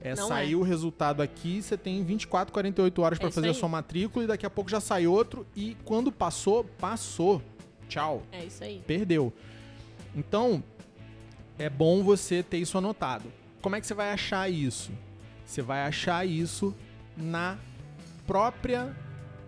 [0.00, 0.56] É Não sair é.
[0.56, 4.24] o resultado aqui, você tem 24, 48 horas É para isso fazer a sua matrícula
[4.24, 7.42] e daqui a pouco já sai outro e quando passou, passou.
[7.88, 8.80] Tchau, É isso aí.
[8.86, 9.32] perdeu.
[10.14, 10.62] Então,
[11.58, 13.24] é bom você ter isso anotado.
[13.60, 14.92] Como é que você vai achar isso?
[15.44, 16.72] Você vai achar isso
[17.16, 17.58] na
[18.26, 18.94] própria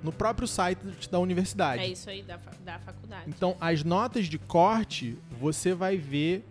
[0.03, 1.83] no próprio site da universidade.
[1.83, 3.25] É isso aí da, da faculdade.
[3.29, 6.45] Então, as notas de corte você vai ver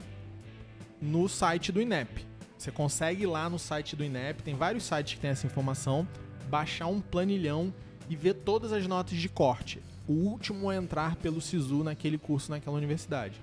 [1.01, 2.25] no site do INEP.
[2.57, 6.07] Você consegue ir lá no site do INEP, tem vários sites que tem essa informação,
[6.49, 7.73] baixar um planilhão
[8.09, 9.81] e ver todas as notas de corte.
[10.07, 13.39] O último a entrar pelo SISU naquele curso naquela universidade.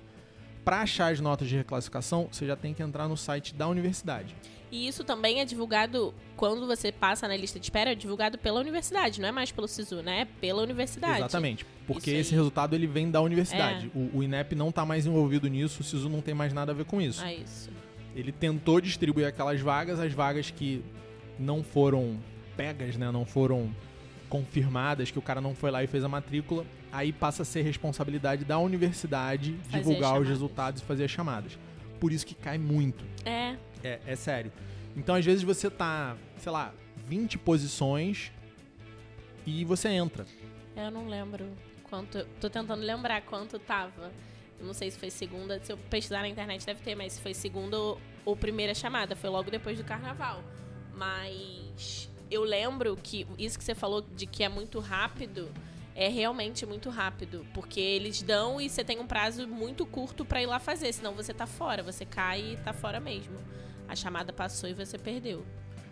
[0.66, 4.34] Para achar as notas de reclassificação, você já tem que entrar no site da universidade.
[4.68, 8.58] E isso também é divulgado quando você passa na lista de espera, é divulgado pela
[8.58, 10.22] universidade, não é mais pelo SISU, né?
[10.22, 11.18] É pela universidade.
[11.18, 11.64] Exatamente.
[11.86, 13.92] Porque esse resultado ele vem da universidade.
[13.94, 13.96] É.
[13.96, 16.74] O, o INEP não está mais envolvido nisso, o SISU não tem mais nada a
[16.74, 17.22] ver com isso.
[17.22, 17.70] É isso.
[18.16, 20.84] Ele tentou distribuir aquelas vagas, as vagas que
[21.38, 22.18] não foram
[22.56, 23.08] pegas, né?
[23.12, 23.72] Não foram
[24.28, 26.66] confirmadas, que o cara não foi lá e fez a matrícula.
[26.96, 31.58] Aí passa a ser responsabilidade da universidade Fazer divulgar os resultados e fazer as chamadas.
[32.00, 33.04] por isso que cai muito.
[33.22, 33.54] É.
[33.84, 34.50] É, é sério.
[34.96, 36.72] Então, às vezes, você tá, sei lá,
[37.06, 38.32] 20 posições
[39.44, 40.24] e você entra.
[40.74, 41.46] Eu não lembro
[41.82, 42.24] quanto.
[42.40, 44.10] Tô tentando lembrar quanto tava.
[44.58, 45.62] Eu não sei se foi segunda.
[45.62, 47.76] Se eu pesquisar na internet deve ter, mas se foi segunda
[48.24, 49.14] ou primeira chamada.
[49.14, 50.42] Foi logo depois do carnaval.
[50.94, 55.50] Mas eu lembro que isso que você falou de que é muito rápido.
[55.98, 60.42] É realmente muito rápido, porque eles dão e você tem um prazo muito curto pra
[60.42, 63.34] ir lá fazer, senão você tá fora, você cai e tá fora mesmo.
[63.88, 65.42] A chamada passou e você perdeu.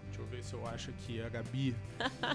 [0.08, 1.74] Deixa eu ver se eu acho aqui a Gabi.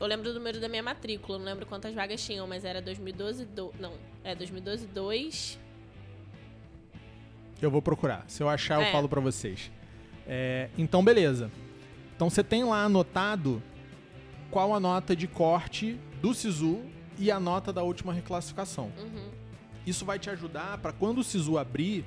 [0.00, 3.44] Eu lembro do número da minha matrícula, não lembro quantas vagas tinham, mas era 2012,
[3.44, 3.72] do...
[3.78, 3.92] não,
[4.24, 5.58] é 2012 2.
[7.60, 8.24] Eu vou procurar.
[8.26, 8.90] Se eu achar, eu É.
[8.90, 9.70] falo pra vocês.
[10.26, 11.52] É, então, beleza.
[12.16, 13.62] Então, você tem lá anotado
[14.52, 16.82] qual a nota de corte do SISU
[17.18, 18.92] e a nota da última reclassificação.
[18.98, 19.30] Uhum.
[19.86, 22.04] Isso vai te ajudar para quando o SISU abrir,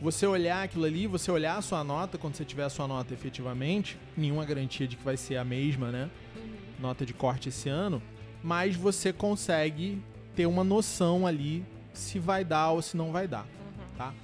[0.00, 3.12] você olhar aquilo ali, você olhar a sua nota, quando você tiver a sua nota
[3.12, 6.08] efetivamente, nenhuma garantia de que vai ser a mesma, né?
[6.36, 6.42] Uhum.
[6.78, 8.00] Nota de corte esse ano,
[8.40, 10.00] mas você consegue
[10.36, 13.96] ter uma noção ali se vai dar ou se não vai dar, Uhum.
[13.98, 14.14] tá?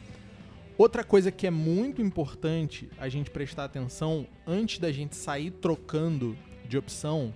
[0.78, 6.36] Outra coisa que é muito importante a gente prestar atenção antes da gente sair trocando
[6.70, 7.34] de opção,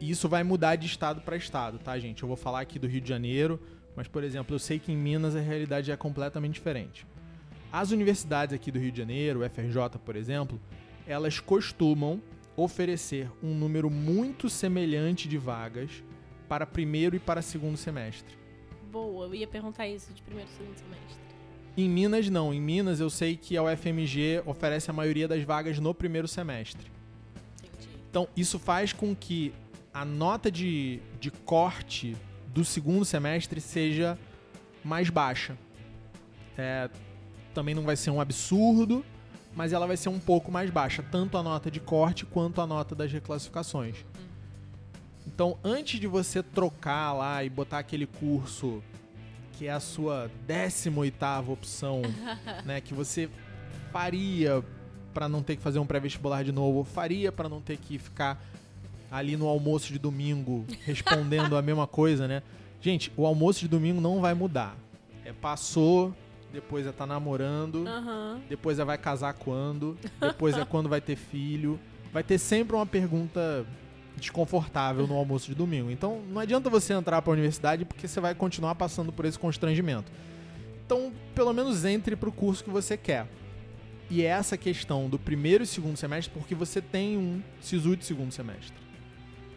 [0.00, 2.22] e isso vai mudar de estado para estado, tá, gente?
[2.22, 3.60] Eu vou falar aqui do Rio de Janeiro,
[3.94, 7.06] mas, por exemplo, eu sei que em Minas a realidade é completamente diferente.
[7.72, 10.60] As universidades aqui do Rio de Janeiro, o FRJ, por exemplo,
[11.06, 12.20] elas costumam
[12.56, 16.02] oferecer um número muito semelhante de vagas
[16.48, 18.34] para primeiro e para segundo semestre.
[18.90, 21.20] Boa, eu ia perguntar isso de primeiro e segundo semestre.
[21.76, 22.52] Em Minas, não.
[22.52, 26.90] Em Minas, eu sei que a UFMG oferece a maioria das vagas no primeiro semestre.
[28.10, 29.54] Então, isso faz com que
[29.94, 32.16] a nota de, de corte
[32.48, 34.18] do segundo semestre seja
[34.84, 35.56] mais baixa.
[36.58, 36.90] É,
[37.54, 39.04] também não vai ser um absurdo,
[39.54, 42.66] mas ela vai ser um pouco mais baixa, tanto a nota de corte quanto a
[42.66, 44.04] nota das reclassificações.
[45.26, 48.82] Então, antes de você trocar lá e botar aquele curso
[49.52, 52.02] que é a sua 18ª opção,
[52.64, 53.28] né, que você
[53.92, 54.64] faria
[55.12, 58.42] para não ter que fazer um pré-vestibular de novo, faria para não ter que ficar
[59.10, 62.42] ali no almoço de domingo respondendo a mesma coisa, né?
[62.80, 64.76] Gente, o almoço de domingo não vai mudar.
[65.24, 66.14] É passou,
[66.52, 68.40] depois é tá namorando, Aham.
[68.48, 71.78] depois é vai casar quando, depois é quando vai ter filho.
[72.12, 73.64] Vai ter sempre uma pergunta
[74.16, 75.90] desconfortável no almoço de domingo.
[75.90, 79.38] Então, não adianta você entrar para a universidade porque você vai continuar passando por esse
[79.38, 80.10] constrangimento.
[80.84, 83.26] Então, pelo menos entre para o curso que você quer.
[84.10, 88.04] E é essa questão do primeiro e segundo semestre porque você tem um SISU de
[88.04, 88.74] segundo semestre.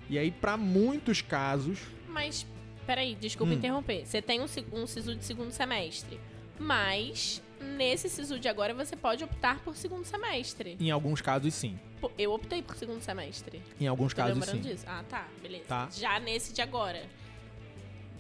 [0.10, 2.46] E aí, para muitos casos, Mas,
[2.86, 3.56] peraí, desculpa Hum.
[3.58, 4.06] interromper.
[4.06, 6.20] Você tem um, um SISU de segundo semestre.
[6.60, 10.78] Mas, nesse SISU de agora, você pode optar por segundo semestre.
[10.80, 11.80] em alguns casos sim.
[12.18, 13.62] Eu optei por segundo semestre.
[13.80, 14.70] Em alguns Tô casos lembrando sim.
[14.70, 14.84] disso.
[14.88, 15.28] Ah, tá.
[15.42, 15.64] Beleza.
[15.68, 15.90] Tá.
[15.92, 17.02] Já nesse de agora.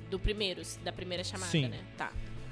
[0.09, 1.67] Do primeiro, da primeira chamada, Sim.
[1.67, 1.79] né?
[1.97, 2.11] Tá.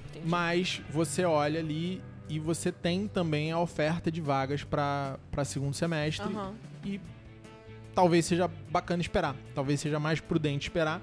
[0.10, 0.28] Entendi.
[0.28, 2.02] Mas você olha ali
[2.36, 6.28] e você tem também a oferta de vagas para segundo semestre.
[6.28, 6.54] Aham.
[6.86, 7.00] E
[7.94, 9.36] talvez seja bacana esperar.
[9.54, 11.02] Talvez seja mais prudente esperar.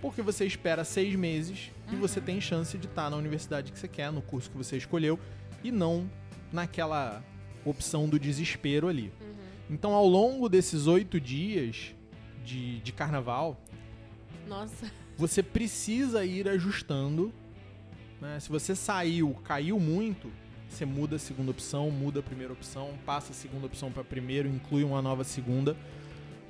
[0.00, 2.00] Porque você espera seis meses e Uhum.
[2.00, 5.18] você tem chance de estar na universidade que você quer, no curso que você escolheu,
[5.64, 6.08] e não
[6.52, 7.22] naquela
[7.64, 9.12] opção do desespero ali.
[9.20, 9.34] Uhum.
[9.70, 11.94] Então, ao longo desses oito dias
[12.44, 13.60] de, de carnaval,
[14.46, 14.90] Nossa.
[15.18, 17.32] você precisa ir ajustando.
[18.20, 18.38] né?
[18.38, 20.30] Se você saiu, caiu muito,
[20.68, 24.48] você muda a segunda opção, muda a primeira opção, passa a segunda opção para primeiro,
[24.48, 25.76] inclui uma nova segunda,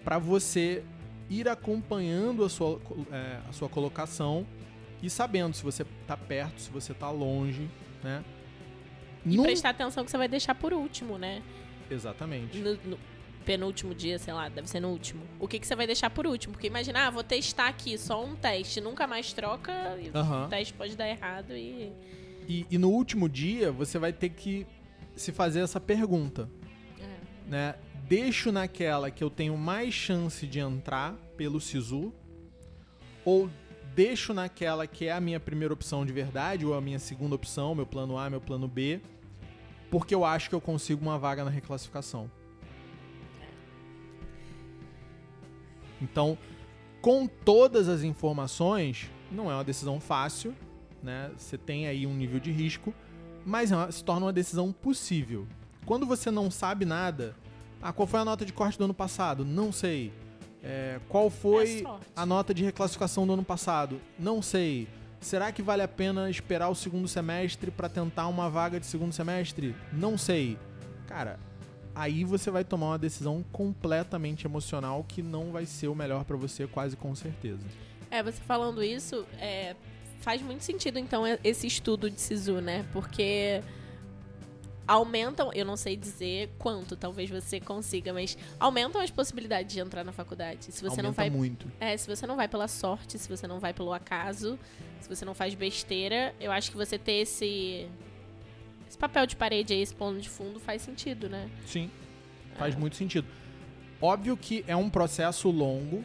[0.05, 0.83] para você
[1.31, 2.81] ir acompanhando a sua,
[3.13, 4.47] é, a sua colocação
[5.03, 7.69] e sabendo se você tá perto, se você tá longe,
[8.03, 8.25] né?
[9.25, 11.43] E Num- prestar atenção que você vai deixar por último, né?
[11.91, 12.59] Exatamente.
[12.59, 12.99] No, no
[13.45, 15.23] penúltimo dia, sei lá, deve ser no último.
[15.39, 16.53] O que, que você vai deixar por último?
[16.53, 20.75] Porque imagina, ah, vou testar aqui, só um teste, nunca mais troca, e o teste
[20.75, 21.93] pode dar errado e.
[22.49, 24.67] E, e no último dia, você vai ter que
[25.15, 26.49] se fazer essa pergunta.
[26.99, 27.51] É.
[27.51, 27.75] né?
[28.09, 32.11] Deixo naquela que eu tenho mais chance de entrar pelo SISU
[33.23, 33.51] ou
[33.95, 37.75] deixo naquela que é a minha primeira opção de verdade ou a minha segunda opção,
[37.75, 39.03] meu plano A, meu plano B,
[39.91, 42.31] porque eu acho que eu consigo uma vaga na reclassificação.
[46.01, 46.39] Então,
[47.03, 50.55] com todas as informações, não é uma decisão fácil,
[51.03, 51.31] né?
[51.37, 52.93] Você tem aí um nível de risco,
[53.45, 55.47] mas é se torna uma decisão possível.
[55.87, 57.35] Quando você não sabe nada,
[57.81, 59.45] ah, qual foi a nota de corte do ano passado?
[59.45, 60.13] Não sei.
[60.63, 62.07] É, qual É foi sorte.
[62.17, 64.01] a nota de reclassificação do ano passado?
[64.19, 64.89] Não sei.
[65.21, 69.13] Será que vale a pena esperar o segundo semestre para tentar uma vaga de segundo
[69.13, 69.75] semestre?
[69.93, 70.59] Não sei.
[71.07, 71.39] Cara,
[71.95, 76.37] aí você vai tomar uma decisão completamente emocional que não vai ser o melhor para
[76.37, 77.67] você, quase com certeza.
[78.11, 79.75] É, você falando isso, é,
[80.21, 82.87] faz muito sentido, então, esse estudo de SISU, né?
[82.93, 83.63] Porque
[84.87, 90.03] aumentam, eu não sei dizer quanto, talvez você consiga, mas aumentam as possibilidades de entrar
[90.03, 90.65] na faculdade.
[90.65, 91.71] Se você Aumenta não vai muito.
[91.79, 94.59] É, se você não vai pela sorte, se você não vai pelo acaso,
[95.01, 97.87] se você não faz besteira, eu acho que você ter esse
[98.89, 101.51] esse papel de parede aí, esse plano de fundo faz sentido, né?
[101.67, 101.91] Sim.
[102.57, 103.29] Faz muito sentido.
[104.01, 106.03] Óbvio que é um processo longo,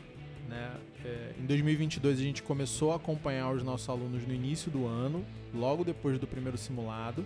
[0.49, 0.71] né?
[1.03, 5.25] É, em 2022 a gente começou a acompanhar os nossos alunos no início do ano,
[5.53, 7.25] logo depois do primeiro simulado.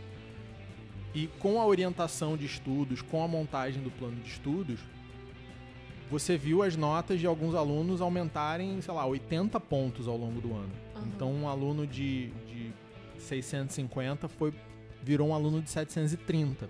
[1.13, 4.79] E com a orientação de estudos, com a montagem do plano de estudos,
[6.09, 10.53] você viu as notas de alguns alunos aumentarem, sei lá, 80 pontos ao longo do
[10.53, 10.71] ano.
[10.95, 11.01] Uhum.
[11.07, 12.71] Então, um aluno de, de
[13.19, 14.53] 650 foi,
[15.03, 16.69] virou um aluno de 730.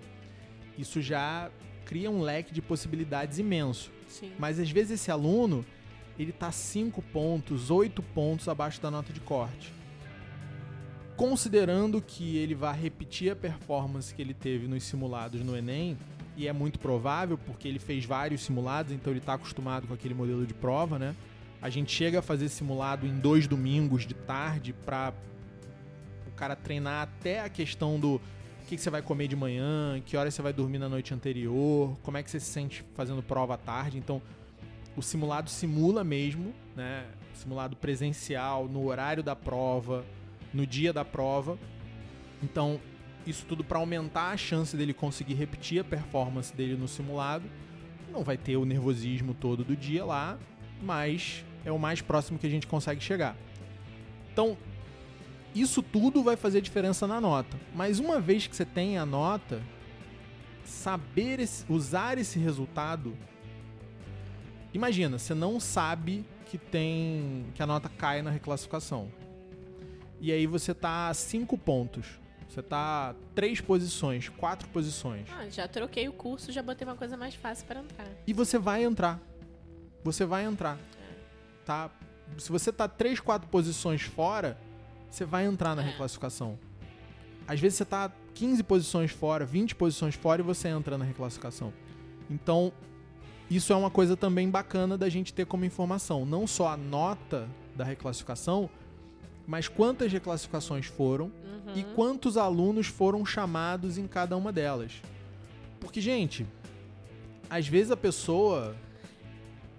[0.76, 1.50] Isso já
[1.84, 3.90] cria um leque de possibilidades imenso.
[4.08, 4.32] Sim.
[4.38, 5.64] Mas às vezes esse aluno,
[6.18, 9.72] ele tá 5 pontos, 8 pontos abaixo da nota de corte.
[11.16, 15.96] Considerando que ele vai repetir a performance que ele teve nos simulados no Enem,
[16.38, 20.14] e é muito provável porque ele fez vários simulados, então ele está acostumado com aquele
[20.14, 21.16] modelo de prova, né?
[21.60, 25.12] A gente chega a fazer simulado em dois domingos de tarde para
[26.28, 28.20] o cara treinar até a questão do o
[28.68, 31.98] que, que você vai comer de manhã, que hora você vai dormir na noite anterior,
[32.04, 33.98] como é que você se sente fazendo prova à tarde.
[33.98, 34.22] Então,
[34.98, 37.06] o simulado simula mesmo, né?
[37.32, 40.04] Simulado presencial, no horário da prova,
[40.52, 41.56] no dia da prova.
[42.42, 42.80] Então,
[43.24, 47.44] isso tudo para aumentar a chance dele conseguir repetir a performance dele no simulado.
[48.10, 50.36] Não vai ter o nervosismo todo do dia lá,
[50.82, 53.36] mas é o mais próximo que a gente consegue chegar.
[54.32, 54.56] Então,
[55.54, 57.56] isso tudo vai fazer diferença na nota.
[57.74, 59.62] Mas uma vez que você tem a nota,
[60.64, 63.16] saber esse- usar esse resultado.
[64.72, 69.10] Imagina, você não sabe que tem que a nota cai na reclassificação.
[70.20, 72.18] E aí você tá a 5 pontos.
[72.48, 75.28] Você tá três posições, quatro posições.
[75.30, 78.06] Ah, já troquei o curso, já botei uma coisa mais fácil para entrar.
[78.26, 79.20] E você vai entrar.
[80.02, 80.78] Você vai entrar.
[81.66, 81.90] Tá?
[82.38, 84.58] Se você tá 3, 4 posições fora,
[85.10, 85.86] você vai entrar na É.
[85.90, 86.58] reclassificação.
[87.46, 91.72] Às vezes você tá 15 posições fora, 20 posições fora e você entra na reclassificação.
[92.30, 92.72] Então,
[93.50, 96.24] isso é uma coisa também bacana da gente ter como informação.
[96.26, 98.68] Não só a nota da reclassificação,
[99.46, 101.74] mas quantas reclassificações foram Uhum.
[101.76, 104.92] e quantos alunos foram chamados em cada uma delas.
[105.80, 106.46] Porque, gente,
[107.48, 108.74] às vezes a pessoa.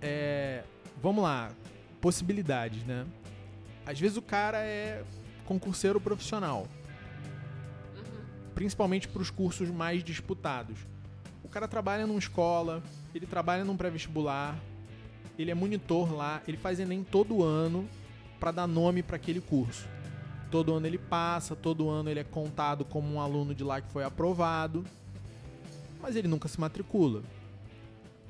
[0.02, 0.64] É,
[1.02, 1.52] vamos lá,
[2.00, 3.06] possibilidades, né?
[3.86, 5.04] Às vezes o cara é
[5.46, 6.68] concurseiro profissional,
[7.96, 8.52] Uhum.
[8.56, 10.78] principalmente para os cursos mais disputados.
[11.50, 12.84] O cara trabalha numa escola,
[13.14, 14.56] ele trabalha num pré-vestibular,
[15.36, 17.90] ele é monitor lá, ele faz Enem todo ano
[18.40, 19.88] para dar nome para aquele curso.
[20.52, 23.92] Todo ano ele passa, todo ano ele é contado como um aluno de lá que
[23.92, 24.86] foi aprovado,
[26.00, 27.24] mas ele nunca se matricula.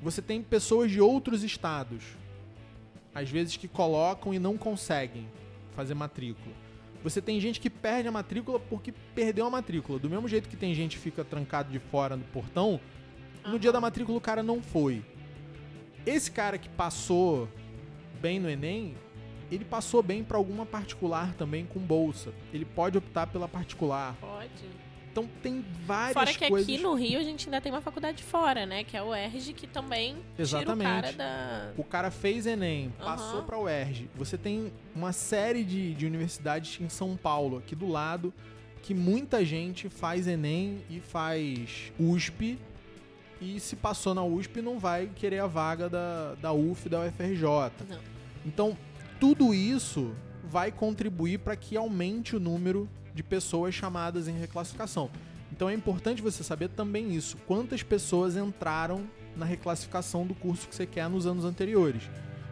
[0.00, 2.02] Você tem pessoas de outros estados,
[3.14, 5.28] às vezes que colocam e não conseguem
[5.76, 6.54] fazer matrícula.
[7.04, 9.98] Você tem gente que perde a matrícula porque perdeu a matrícula.
[9.98, 12.80] Do mesmo jeito que tem gente que fica trancado de fora no portão,
[13.46, 15.02] no dia da matrícula o cara não foi.
[16.06, 17.48] Esse cara que passou
[18.20, 18.94] bem no Enem,
[19.50, 22.32] ele passou bem para alguma particular também com bolsa.
[22.52, 24.14] Ele pode optar pela particular.
[24.20, 24.80] Pode.
[25.12, 26.68] Então tem várias Fora que coisas.
[26.68, 28.84] aqui no Rio a gente ainda tem uma faculdade fora, né?
[28.84, 30.86] Que é o ERJ, que também Exatamente.
[30.86, 31.72] tira o cara da...
[31.76, 33.46] O cara fez Enem, passou Aham.
[33.46, 34.08] para o UERJ.
[34.14, 38.32] Você tem uma série de, de universidades em São Paulo, aqui do lado,
[38.82, 42.56] que muita gente faz Enem e faz USP.
[43.40, 47.42] E se passou na USP, não vai querer a vaga da, da UF da UFRJ.
[47.88, 47.98] Não.
[48.44, 48.76] Então,
[49.18, 50.12] tudo isso
[50.44, 55.10] vai contribuir para que aumente o número de pessoas chamadas em reclassificação.
[55.52, 57.36] Então é importante você saber também isso.
[57.46, 62.08] Quantas pessoas entraram na reclassificação do curso que você quer nos anos anteriores.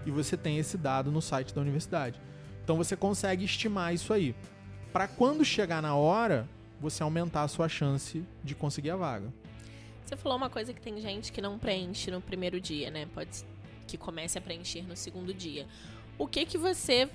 [0.06, 2.20] E você tem esse dado no site da universidade.
[2.62, 4.34] Então você consegue estimar isso aí.
[4.92, 6.48] Para quando chegar na hora,
[6.80, 9.32] você aumentar a sua chance de conseguir a vaga.
[10.08, 13.06] Você falou uma coisa que tem gente que não preenche no primeiro dia, né?
[13.12, 13.44] Pode
[13.86, 15.66] que comece a preencher no segundo dia.
[16.16, 17.10] O que que você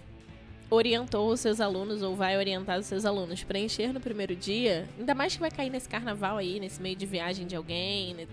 [0.69, 4.87] orientou os seus alunos ou vai orientar os seus alunos preencher no primeiro dia?
[4.99, 8.13] Ainda mais que vai cair nesse carnaval aí, nesse meio de viagem de alguém.
[8.13, 8.27] né?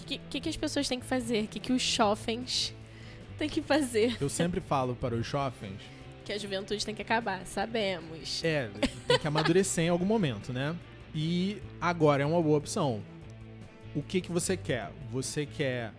[0.00, 1.42] O que, que, que as pessoas têm que fazer?
[1.42, 2.72] O que, que os chofens
[3.36, 4.16] têm que fazer?
[4.20, 5.80] Eu sempre falo para os jovens
[6.24, 8.44] que a juventude tem que acabar, sabemos.
[8.44, 8.70] É,
[9.08, 10.76] tem que amadurecer em algum momento, né?
[11.12, 13.02] E agora é uma boa opção.
[13.96, 14.92] O que que você quer?
[15.10, 15.90] Você quer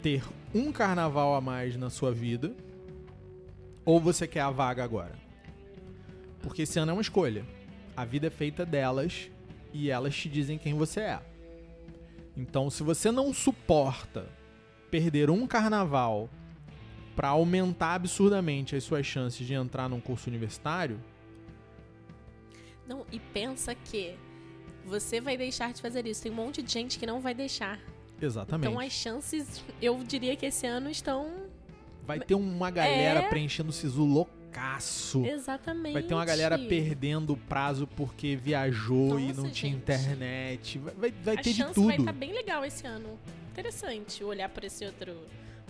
[0.00, 0.22] ter
[0.54, 2.54] um carnaval a mais na sua vida
[3.84, 5.18] ou você quer a vaga agora?
[6.40, 7.44] Porque esse ano é uma escolha.
[7.96, 9.28] A vida é feita delas
[9.72, 11.20] e elas te dizem quem você é.
[12.36, 14.28] Então, se você não suporta
[14.88, 16.30] perder um carnaval
[17.16, 21.00] para aumentar absurdamente as suas chances de entrar num curso universitário,
[22.86, 24.14] Não, e pensa que
[24.86, 26.22] você vai deixar de fazer isso.
[26.22, 27.78] Tem um monte de gente que não vai deixar.
[28.20, 28.68] exatamente.
[28.70, 31.30] Então as chances, eu diria que esse ano estão.
[32.06, 33.28] Vai ter uma galera É.
[33.28, 35.24] preenchendo o SISU loucaço.
[35.24, 35.92] Exatamente.
[35.92, 39.82] Vai ter uma galera perdendo o prazo porque viajou e Nossa, não tinha gente.
[39.82, 40.78] internet.
[40.78, 41.86] Vai, vai, ter de chance tudo.
[41.86, 43.18] vai estar bem legal esse ano.
[43.52, 45.16] Interessante olhar por esse outro.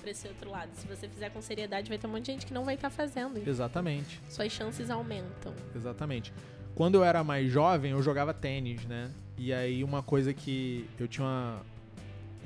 [0.01, 0.71] Por esse outro lado.
[0.75, 2.91] Se você fizer com seriedade, vai ter um monte de gente que não vai estar
[2.91, 3.39] fazendo.
[3.47, 5.55] Exatamente, Suas chances aumentam.
[5.77, 6.33] exatamente.
[6.75, 9.11] Quando eu era mais jovem, eu jogava tênis, né?
[9.37, 11.63] E aí uma coisa que eu tinha uma,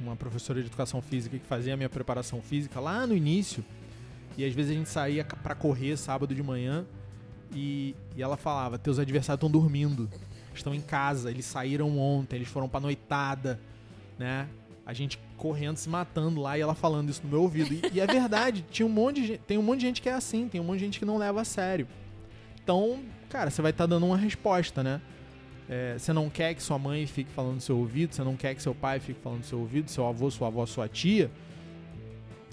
[0.01, 3.65] uma professora de educação física que fazia a minha preparação física lá no início.
[4.37, 6.85] E às vezes a gente saía pra correr sábado de manhã
[7.53, 10.11] e, e ela falava: Teus adversários estão dormindo,
[10.55, 13.61] estão em casa, eles saíram ontem, eles foram pra noitada,
[14.19, 14.49] né?
[14.85, 17.75] A gente correndo, se matando lá e ela falando isso no meu ouvido.
[17.75, 20.15] E, e é verdade, tinha um monte de, tem um monte de gente que é
[20.15, 21.87] assim, tem um monte de gente que não leva a sério.
[22.63, 25.01] Então, cara, você vai estar dando uma resposta, né?
[25.69, 28.55] É, você não quer que sua mãe fique falando no seu ouvido, você não quer
[28.55, 31.31] que seu pai fique falando no seu ouvido, seu avô, sua avó, sua tia.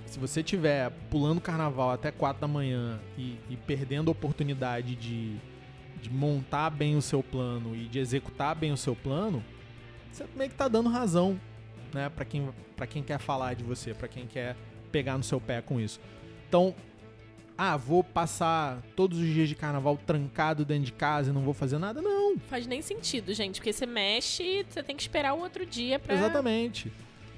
[0.07, 5.35] Se você tiver pulando carnaval até 4 da manhã e, e perdendo a oportunidade de,
[6.01, 9.43] de montar bem o seu plano e de executar bem o seu plano,
[10.11, 11.39] você meio que tá dando razão,
[11.93, 14.55] né, para quem para quem quer falar de você, para quem quer
[14.91, 15.99] pegar no seu pé com isso.
[16.47, 16.75] Então,
[17.57, 21.53] ah, vou passar todos os dias de carnaval trancado dentro de casa e não vou
[21.53, 22.01] fazer nada?
[22.01, 25.99] Não, Faz nem sentido, gente, porque você mexe, você tem que esperar o outro dia
[25.99, 26.13] pra.
[26.13, 26.91] Exatamente.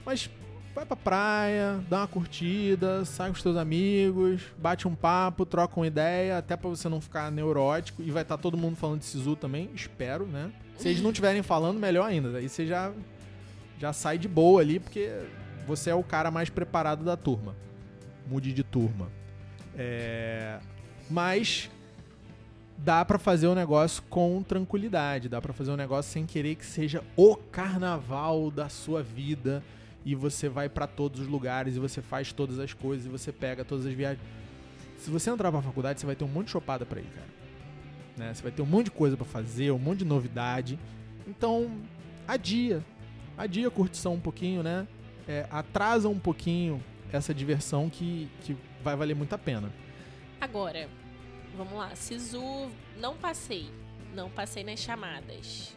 [0.06, 0.30] Mas
[0.74, 5.80] vai pra praia, dá uma curtida, sai com os teus amigos, bate um papo, troca
[5.80, 8.02] uma ideia, até pra você não ficar neurótico.
[8.02, 10.52] E vai estar todo mundo falando de Sisu também, espero, né?
[10.78, 12.38] Se eles não estiverem falando, melhor ainda.
[12.38, 12.92] Aí você já,
[13.80, 15.10] já sai de boa ali, porque
[15.66, 17.56] você é o cara mais preparado da turma.
[18.28, 19.10] Mude de turma.
[19.78, 20.60] É...
[21.10, 21.70] Mas
[22.78, 26.66] dá pra fazer o negócio com tranquilidade, dá pra fazer um negócio sem querer que
[26.66, 29.64] seja o carnaval da sua vida
[30.04, 33.32] e você vai pra todos os lugares e você faz todas as coisas e você
[33.32, 34.24] pega todas as viagens.
[34.98, 37.28] Se você entrar pra faculdade, você vai ter um monte de chopada pra ir, cara.
[38.18, 38.34] Né?
[38.34, 40.80] Você vai ter um monte de coisa pra fazer, um monte de novidade.
[41.28, 41.72] Então,
[42.28, 42.84] adia.
[43.38, 44.88] Adia a curtição um pouquinho, né?
[45.28, 48.56] É, atrasa um pouquinho essa diversão que, que
[48.86, 49.74] vai valer muito a pena.
[50.40, 50.88] Agora,
[51.58, 51.94] vamos lá.
[51.96, 53.68] Sisu, não passei.
[54.14, 55.76] Não passei nas chamadas.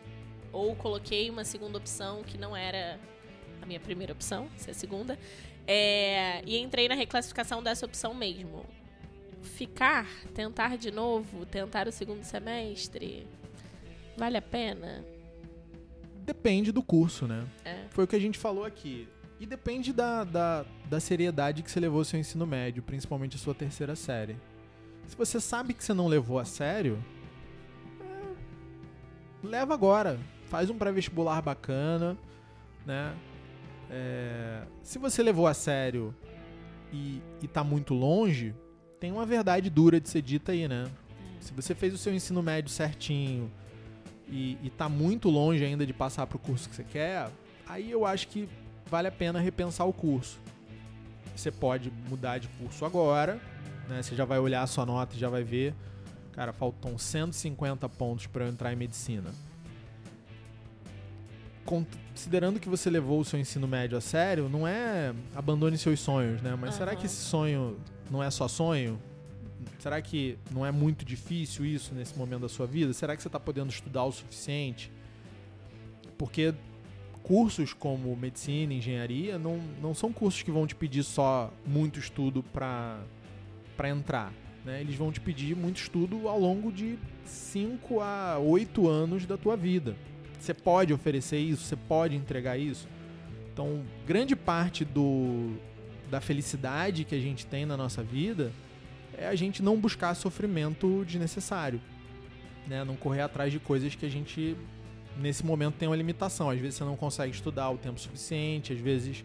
[0.53, 3.01] Ou coloquei uma segunda opção que não era
[3.63, 5.19] a minha primeira opção, se é a segunda.
[5.67, 8.67] É, e entrei na reclassificação dessa opção mesmo.
[9.41, 13.27] Ficar, tentar de novo, tentar o segundo semestre,
[14.19, 15.03] vale a pena?
[16.27, 17.47] Depende do curso, né?
[17.65, 17.87] É.
[17.89, 19.09] Foi o que a gente falou aqui.
[19.41, 23.55] E depende da, da, da seriedade que você levou seu ensino médio, principalmente a sua
[23.55, 24.37] terceira série.
[25.07, 27.03] Se você sabe que você não levou a sério,
[28.01, 30.19] é, leva agora.
[30.47, 32.17] Faz um pré-vestibular bacana,
[32.87, 33.15] né?
[33.91, 36.15] É, se você levou a sério
[36.93, 38.55] e, e tá muito longe,
[38.99, 40.87] tem uma verdade dura de ser dita aí, né?
[41.41, 43.51] Se você fez o seu ensino médio certinho
[44.27, 47.31] e, e tá muito longe ainda de passar pro curso que você quer,
[47.67, 48.49] aí eu acho que
[48.87, 50.39] vale a pena repensar o curso.
[51.39, 53.41] Você pode mudar de curso agora,
[53.89, 54.03] né?
[54.03, 55.73] Você já vai olhar a sua nota e já vai ver,
[56.33, 59.31] cara, faltam 150 pontos para eu entrar em medicina.
[61.65, 66.43] Considerando que você levou o seu ensino médio a sério, não é abandone seus sonhos,
[66.43, 66.57] né?
[66.57, 67.01] Mas será Aham.
[67.01, 67.79] que esse sonho
[68.11, 69.01] não é só sonho?
[69.79, 72.93] Será que não é muito difícil isso nesse momento da sua vida?
[72.93, 74.91] Será que você está podendo estudar o suficiente?
[76.17, 76.53] Porque
[77.23, 82.43] cursos como medicina, engenharia, não, não são cursos que vão te pedir só muito estudo
[82.43, 83.01] para
[83.89, 84.33] entrar.
[84.65, 84.81] Né?
[84.81, 89.57] Eles vão te pedir muito estudo ao longo de 5 a 8 anos da tua
[89.57, 89.97] vida.
[90.39, 92.89] Você pode oferecer isso, você pode entregar isso.
[93.53, 95.57] Então, grande parte do,
[96.11, 98.53] da felicidade que a gente tem na nossa vida
[99.17, 101.81] é a gente não buscar sofrimento desnecessário.
[102.67, 102.85] Né?
[102.85, 104.57] Não correr atrás de coisas que a gente,
[105.19, 106.49] nesse momento, tem uma limitação.
[106.49, 109.25] Às vezes você não consegue estudar o tempo suficiente, às vezes,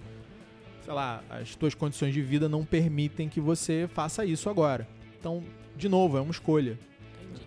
[0.83, 4.87] sei lá, as tuas condições de vida não permitem que você faça isso agora.
[5.19, 5.43] Então,
[5.75, 6.77] de novo, é uma escolha.
[7.21, 7.45] Entendi.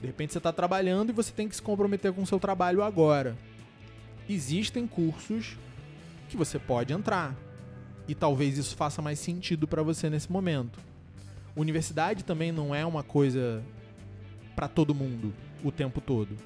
[0.00, 2.82] De repente você está trabalhando e você tem que se comprometer com o seu trabalho
[2.82, 3.36] agora.
[4.28, 5.56] Existem cursos
[6.28, 7.36] que você pode entrar.
[8.08, 10.78] E talvez isso faça mais sentido para você nesse momento.
[11.54, 13.62] Universidade também não é uma coisa
[14.56, 15.32] para todo mundo
[15.62, 16.36] o tempo todo.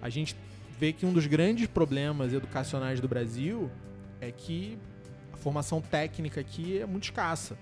[0.00, 0.34] A gente
[0.78, 3.70] vê que um dos grandes problemas educacionais do Brasil
[4.20, 4.78] é que
[5.32, 7.58] a formação técnica aqui é muito escassa.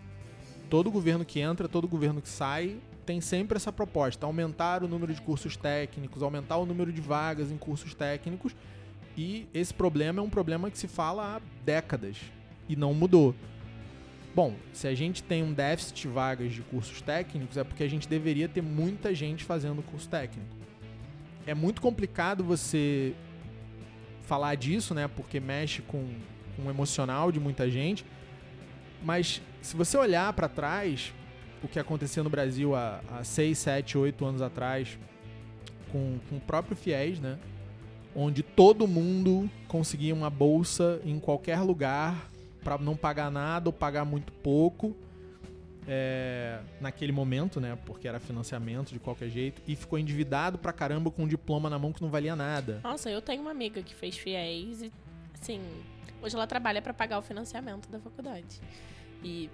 [0.68, 5.12] Todo governo que entra, todo governo que sai, tem sempre essa proposta: aumentar o número
[5.12, 8.54] de cursos técnicos, aumentar o número de vagas em cursos técnicos.
[9.16, 12.16] E esse problema é um problema que se fala há décadas
[12.68, 13.34] e não mudou.
[14.34, 17.88] Bom, se a gente tem um déficit de vagas de cursos técnicos, é porque a
[17.88, 20.63] gente deveria ter muita gente fazendo curso técnico.
[21.46, 23.14] É muito complicado você
[24.22, 25.08] falar disso, né?
[25.08, 26.08] Porque mexe com,
[26.56, 28.04] com o emocional de muita gente.
[29.02, 31.12] Mas se você olhar para trás,
[31.62, 34.98] o que aconteceu no Brasil há, há 6, 7, 8 anos atrás,
[35.92, 37.38] com, com o próprio FIES, né?
[38.16, 42.30] Onde todo mundo conseguia uma bolsa em qualquer lugar
[42.62, 44.96] para não pagar nada ou pagar muito pouco
[45.86, 47.76] é, naquele momento, né?
[47.84, 51.78] Porque era financiamento de qualquer jeito e ficou endividado pra caramba com um diploma na
[51.78, 52.80] mão que não valia nada.
[52.82, 54.92] Nossa, eu tenho uma amiga que fez FIES e,
[55.40, 55.60] assim,
[56.22, 58.60] hoje ela trabalha para pagar o financiamento da faculdade.
[59.22, 59.50] E.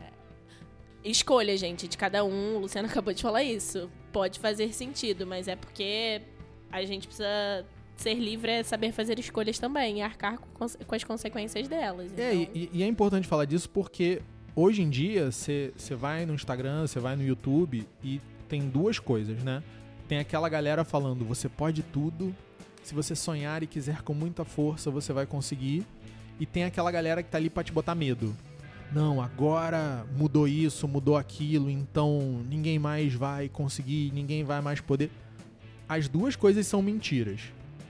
[0.00, 2.56] é, Escolha, gente, de cada um.
[2.56, 3.90] O Luciano acabou de falar isso.
[4.12, 6.22] Pode fazer sentido, mas é porque
[6.70, 7.64] a gente precisa
[7.96, 12.10] ser livre é saber fazer escolhas também e arcar com, com as consequências delas.
[12.18, 14.20] É, então- e, e é importante falar disso porque
[14.54, 19.42] hoje em dia você vai no Instagram, você vai no YouTube e tem duas coisas,
[19.42, 19.62] né?
[20.08, 22.34] Tem aquela galera falando, você pode tudo,
[22.82, 25.86] se você sonhar e quiser com muita força, você vai conseguir.
[26.40, 28.34] E tem aquela galera que tá ali pra te botar medo.
[28.92, 35.10] Não, agora mudou isso, mudou aquilo, então ninguém mais vai conseguir, ninguém vai mais poder.
[35.88, 37.40] As duas coisas são mentiras.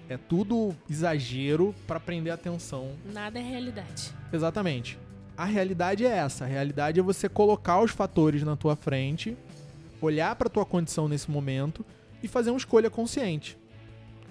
[0.09, 4.13] É tudo exagero pra prender a atenção Nada é realidade.
[4.33, 4.99] Exatamente.
[5.37, 6.45] A realidade é essa.
[6.45, 9.37] A realidade é você colocar os fatores na tua frente,
[10.01, 11.85] olhar para tua condição nesse momento
[12.23, 13.57] e fazer uma escolha consciente.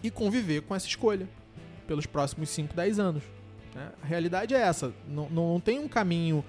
[0.04, 1.28] E conviver com essa escolha
[1.88, 3.24] pelos próximos 5, 10 anos.
[3.76, 3.92] né?
[4.02, 4.94] A realidade é essa.
[5.08, 6.44] Não, não tem um caminho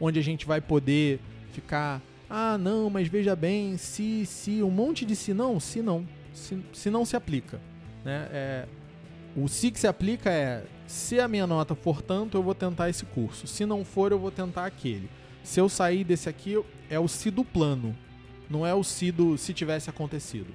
[0.00, 1.20] onde a gente vai poder
[1.52, 2.02] ficar.
[2.28, 6.06] Ah, não, mas veja bem, se, se, um monte de se não, se não.
[6.32, 7.60] Se, se não se aplica.
[8.04, 8.28] Né?
[8.30, 8.66] É,
[9.36, 12.88] o se que se aplica é se a minha nota for tanto, eu vou tentar
[12.88, 13.46] esse curso.
[13.46, 15.10] Se não for, eu vou tentar aquele.
[15.42, 16.58] Se eu sair desse aqui,
[16.88, 17.94] é o se do plano.
[18.48, 20.52] Não é o se do se tivesse acontecido.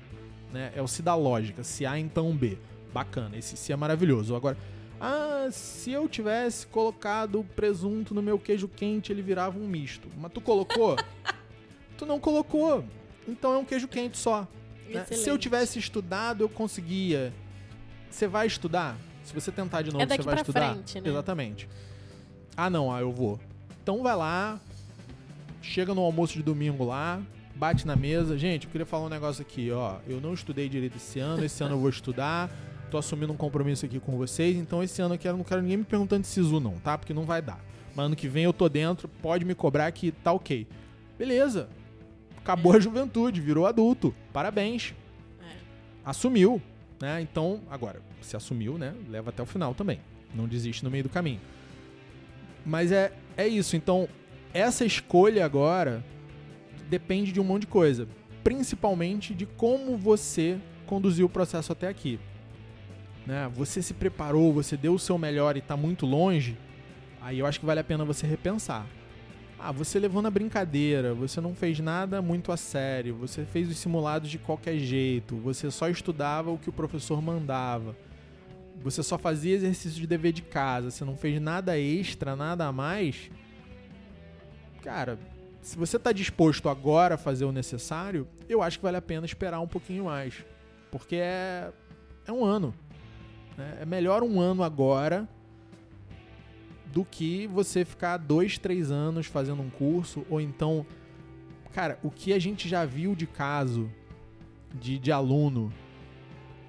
[0.51, 0.73] Né?
[0.75, 1.63] É o se da lógica.
[1.63, 2.57] Se A, então B.
[2.91, 4.35] Bacana, esse se é maravilhoso.
[4.35, 4.57] Agora,
[4.99, 10.07] ah, se eu tivesse colocado presunto no meu queijo quente, ele virava um misto.
[10.17, 10.95] Mas tu colocou?
[11.95, 12.83] tu não colocou.
[13.27, 14.47] Então é um queijo quente só.
[14.89, 15.05] né?
[15.05, 17.31] Se eu tivesse estudado, eu conseguia.
[18.09, 18.97] Você vai estudar?
[19.23, 20.73] Se você tentar de novo, É você vai estudar?
[20.73, 21.09] frente, né?
[21.09, 21.69] Exatamente.
[22.55, 23.39] Ah, não, ah, eu vou.
[23.81, 24.59] Então vai lá,
[25.61, 27.21] chega no almoço de domingo lá,
[27.55, 28.37] bate na mesa.
[28.37, 29.97] Gente, eu queria falar um negócio aqui, ó.
[30.07, 32.49] Eu não estudei direito esse ano, esse ano eu vou estudar.
[32.91, 35.77] Tô assumindo um compromisso aqui com vocês, então esse ano aqui eu não quero ninguém
[35.77, 36.95] me perguntando de SISU não, tá?
[36.97, 37.59] Porque não vai dar.
[37.95, 40.67] Mas ano que vem eu tô dentro, pode me cobrar que tá ok.
[41.17, 41.69] Beleza.
[42.37, 44.13] Acabou a juventude, virou adulto.
[44.31, 44.93] Parabéns.
[45.41, 45.55] É.
[46.05, 46.61] Assumiu,
[47.01, 47.21] né?
[47.21, 48.93] Então, agora, se assumiu, né?
[49.09, 49.99] Leva até o final também.
[50.33, 51.39] Não desiste no meio do caminho.
[52.65, 53.75] Mas é, é isso.
[53.75, 54.07] Então,
[54.53, 56.03] essa escolha agora
[56.89, 58.07] depende de um monte de coisa.
[58.43, 62.19] Principalmente de como você conduziu o processo até aqui.
[63.25, 63.49] Né?
[63.53, 66.57] Você se preparou, você deu o seu melhor e está muito longe.
[67.21, 68.85] Aí eu acho que vale a pena você repensar.
[69.57, 73.77] Ah, você levou na brincadeira, você não fez nada muito a sério, você fez os
[73.77, 77.95] simulados de qualquer jeito, você só estudava o que o professor mandava,
[78.81, 82.71] você só fazia exercício de dever de casa, você não fez nada extra, nada a
[82.71, 83.29] mais.
[84.81, 85.17] Cara,
[85.61, 89.25] se você tá disposto agora a fazer o necessário, eu acho que vale a pena
[89.25, 90.43] esperar um pouquinho mais.
[90.91, 91.71] Porque é,
[92.27, 92.73] é um ano.
[93.57, 93.77] né?
[93.81, 95.27] É melhor um ano agora
[96.87, 100.85] do que você ficar dois, três anos fazendo um curso, ou então,
[101.71, 103.89] cara, o que a gente já viu de caso
[104.73, 105.71] de, de aluno.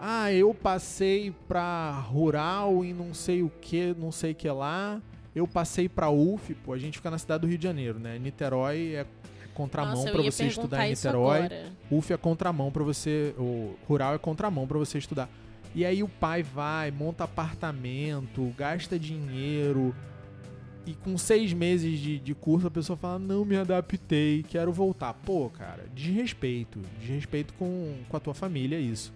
[0.07, 5.01] Ah, eu passei pra rural e não sei o que, não sei o que lá.
[5.35, 8.19] Eu passei pra UF, pô, a gente fica na cidade do Rio de Janeiro, né?
[8.19, 9.07] Niterói é
[9.55, 11.49] contramão ia você estudar em Niterói.
[11.91, 13.35] UF é contramão pra você.
[13.39, 15.27] O rural é contramão pra você estudar.
[15.75, 19.95] E aí o pai vai, monta apartamento, gasta dinheiro.
[20.85, 25.15] e com seis meses de, de curso a pessoa fala, não me adaptei, quero voltar.
[25.15, 26.79] Pô, cara, desrespeito.
[27.01, 29.11] Desrespeito com, com a tua família, isso.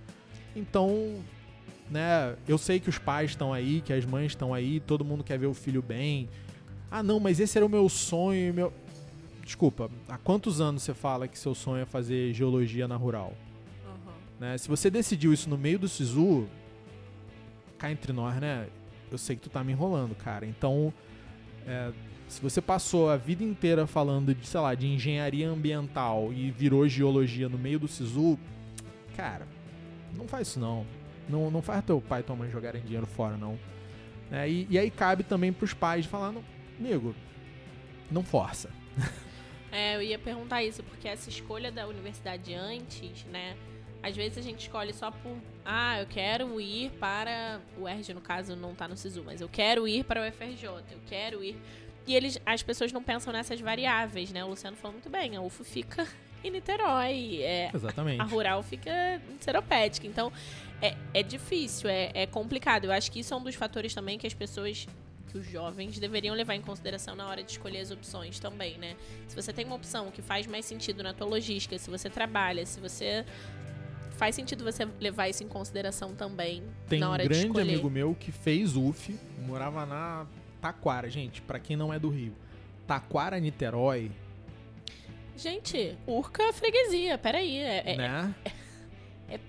[0.55, 1.17] Então,
[1.91, 5.25] né, eu sei que os pais estão aí, que as mães estão aí, todo mundo
[5.25, 6.29] quer ver o filho bem.
[6.91, 8.73] Ah, não, mas esse era o meu sonho, meu...
[9.45, 13.33] Desculpa, há quantos anos você fala que seu sonho é fazer geologia na rural?
[13.87, 14.13] Uhum.
[14.41, 14.59] Né?
[14.59, 16.47] Se você decidiu isso no meio do SISU,
[17.79, 18.67] cá entre nós, né?
[19.11, 20.45] Eu sei que tu tá me enrolando, cara.
[20.45, 20.93] Então,
[21.67, 21.93] é,
[22.29, 26.87] se você passou a vida inteira falando de, sei lá, de engenharia ambiental e virou
[26.87, 28.39] geologia no meio do SISU,
[29.17, 29.47] cara,
[30.15, 30.87] não faz isso não.
[31.29, 33.59] Não, não faz teu pai e tua mãe jogarem dinheiro fora, não.
[34.31, 36.35] É, e, e, aí cabe também pros pais falar,
[36.79, 37.15] amigo,
[38.11, 38.71] não força.
[39.71, 43.55] É, eu ia perguntar isso, porque essa escolha da universidade antes, né?
[44.03, 45.37] Às vezes a gente escolhe só por.
[45.63, 47.61] Ah, eu quero ir para.
[47.77, 50.65] O RG, no caso, não tá no SISU, mas eu quero ir para o FRJ,
[50.69, 51.61] eu quero ir.
[52.07, 54.43] E eles, as pessoas não pensam nessas variáveis, né?
[54.43, 56.09] O Luciano falou muito bem, a UFO fica
[56.43, 57.43] em Niterói.
[57.43, 58.21] É, Exatamente.
[58.21, 60.07] A rural fica Seropédica.
[60.07, 60.33] Então,
[60.81, 62.85] é, é difícil, é, é complicado.
[62.85, 64.87] Eu acho que isso é um dos fatores também que as pessoas
[65.29, 68.97] que os jovens deveriam levar em consideração na hora de escolher as opções também, né?
[69.29, 72.65] Se você tem uma opção que faz mais sentido na tua logística, se você trabalha,
[72.65, 73.27] se você
[74.13, 77.73] faz sentido você levar isso em consideração também tem na hora um grande de escolher.
[77.73, 79.17] amigo meu que fez UF,
[79.47, 80.27] morava na
[80.61, 82.35] Taquara, gente, para quem não é do Rio.
[82.87, 84.11] Taquara, Niterói.
[85.39, 87.59] Gente, Urca freguesia, peraí.
[87.59, 88.35] É, né?
[88.45, 89.41] É, é,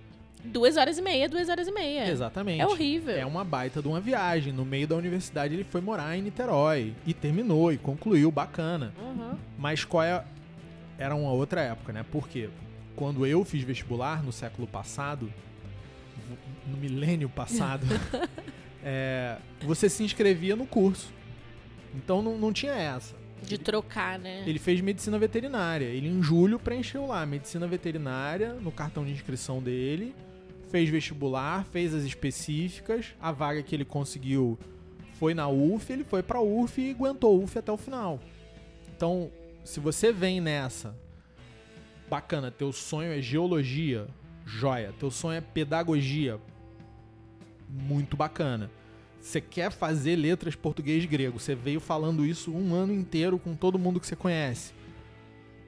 [0.46, 2.08] duas horas e meia, duas horas e meia.
[2.08, 2.62] Exatamente.
[2.62, 3.16] É horrível.
[3.16, 4.54] É uma baita de uma viagem.
[4.54, 6.94] No meio da universidade ele foi morar em Niterói.
[7.08, 8.94] E terminou, e concluiu, bacana.
[9.02, 9.36] Uhum.
[9.58, 10.24] Mas qual é.
[10.96, 12.06] Era uma outra época, né?
[12.12, 12.50] Por quê?
[12.96, 15.34] Quando eu fiz vestibular no século passado,
[16.68, 17.88] no milênio passado,
[18.84, 21.12] é, você se inscrevia no curso.
[21.96, 23.19] Então não, não tinha essa.
[23.44, 24.44] De ele, trocar, né?
[24.46, 25.86] Ele fez medicina veterinária.
[25.86, 30.16] Ele em julho preencheu lá medicina veterinária no cartão de inscrição dele.
[30.70, 33.16] Fez vestibular, fez as específicas.
[33.20, 34.58] A vaga que ele conseguiu
[35.20, 38.20] foi na UF, ele foi pra UF e aguentou a UF até o final.
[38.96, 39.30] Então,
[39.66, 40.96] se você vem nessa,
[42.10, 44.08] bacana, teu sonho é geologia,
[44.46, 44.94] joia.
[45.00, 46.40] Teu sonho é pedagogia,
[47.70, 48.72] muito bacana.
[49.22, 51.40] Você quer fazer letras português grego.
[51.40, 54.74] Você veio falando isso um ano inteiro com todo mundo que você conhece.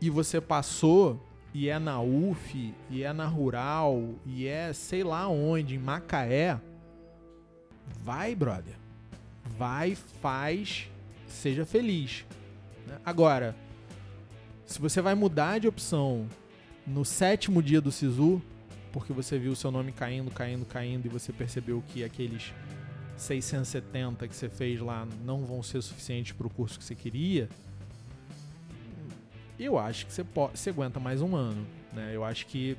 [0.01, 1.21] E você passou
[1.53, 6.59] e é na UF, e é na Rural, e é sei lá onde, em Macaé.
[8.01, 8.75] Vai, brother.
[9.57, 10.89] Vai, faz,
[11.27, 12.25] seja feliz.
[12.87, 12.97] né?
[13.05, 13.55] Agora,
[14.65, 16.27] se você vai mudar de opção
[16.87, 18.41] no sétimo dia do SISU,
[18.93, 22.53] porque você viu o seu nome caindo, caindo, caindo, e você percebeu que aqueles
[23.21, 27.47] 670 que você fez lá não vão ser suficientes para o curso que você queria,
[29.59, 31.65] eu acho que você, pode, você aguenta mais um ano.
[31.93, 32.11] Né?
[32.13, 32.75] Eu acho que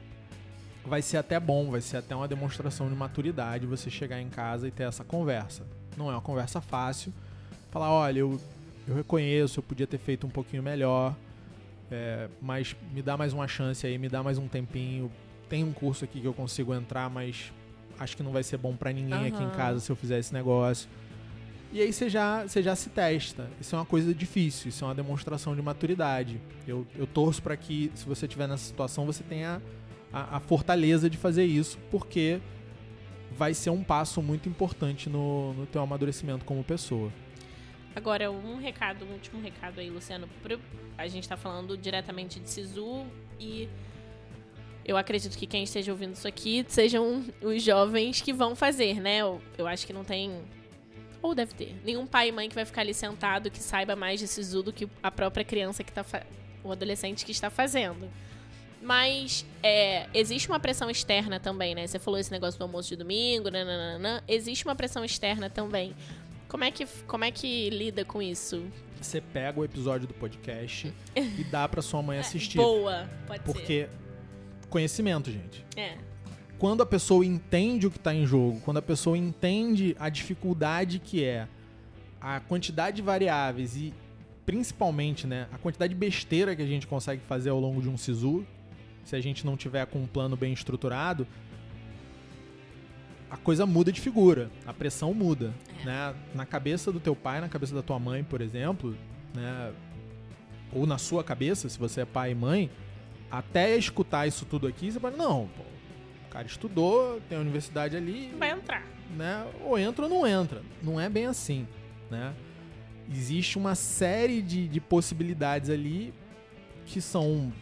[0.84, 4.66] vai ser até bom, vai ser até uma demonstração de maturidade você chegar em casa
[4.66, 5.64] e ter essa conversa.
[5.96, 7.12] Não é uma conversa fácil.
[7.70, 8.40] Falar, olha, eu,
[8.86, 11.14] eu reconheço, eu podia ter feito um pouquinho melhor,
[11.90, 15.10] é, mas me dá mais uma chance aí, me dá mais um tempinho.
[15.48, 17.52] Tem um curso aqui que eu consigo entrar, mas
[17.98, 20.32] acho que não vai ser bom para ninguém aqui em casa se eu fizer esse
[20.32, 20.88] negócio.
[21.72, 23.48] E aí você já, você já se testa.
[23.60, 26.38] Isso é uma coisa difícil, isso é uma demonstração de maturidade.
[26.68, 29.62] Eu, eu torço para que, se você estiver nessa situação, você tenha
[30.12, 32.40] a, a fortaleza de fazer isso, porque
[33.34, 37.10] vai ser um passo muito importante no, no teu amadurecimento como pessoa.
[37.96, 40.28] Agora, um recado, um último recado aí, Luciano.
[40.42, 40.60] Pro-
[40.98, 43.06] A gente tá falando diretamente de Sisu
[43.40, 43.68] e
[44.84, 49.18] eu acredito que quem esteja ouvindo isso aqui sejam os jovens que vão fazer, né?
[49.18, 50.32] Eu, eu acho que não tem.
[51.20, 51.76] Ou deve ter.
[51.84, 54.72] Nenhum pai e mãe que vai ficar ali sentado que saiba mais de Sisu do
[54.72, 56.02] que a própria criança que tá.
[56.02, 56.24] Fa...
[56.64, 58.08] O adolescente que está fazendo.
[58.80, 61.86] Mas é, existe uma pressão externa também, né?
[61.86, 64.22] Você falou esse negócio do almoço de domingo, nananana.
[64.26, 65.94] Existe uma pressão externa também.
[66.48, 68.64] Como é que, como é que lida com isso?
[69.00, 72.58] Você pega o episódio do podcast e dá para sua mãe assistir.
[72.58, 73.88] Boa, pode Porque
[74.72, 75.64] conhecimento, gente.
[75.76, 75.96] É.
[76.58, 80.98] Quando a pessoa entende o que está em jogo, quando a pessoa entende a dificuldade
[80.98, 81.46] que é
[82.20, 83.92] a quantidade de variáveis e
[84.46, 87.96] principalmente, né, a quantidade de besteira que a gente consegue fazer ao longo de um
[87.96, 88.44] SISU,
[89.04, 91.26] se a gente não tiver com um plano bem estruturado,
[93.30, 95.84] a coisa muda de figura, a pressão muda, É.
[95.84, 96.14] né?
[96.34, 98.96] Na cabeça do teu pai, na cabeça da tua mãe, por exemplo,
[99.34, 99.72] né,
[100.72, 102.70] ou na sua cabeça, se você é pai e mãe,
[103.32, 105.62] até escutar isso tudo aqui, você fala, não, pô,
[106.26, 108.86] o cara estudou, tem a universidade ali, Vai entrar.
[109.16, 109.44] né?
[109.64, 110.62] Ou entra ou não entra.
[110.82, 111.66] Não é bem assim,
[112.10, 112.32] né?
[113.10, 116.14] existe uma série de, de possibilidades ali
[116.86, 117.52] que são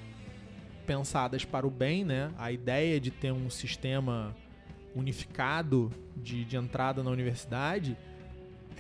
[0.87, 2.31] pensadas para o bem, né?
[2.39, 4.37] A ideia de ter um sistema
[4.95, 7.97] unificado de, de entrada na universidade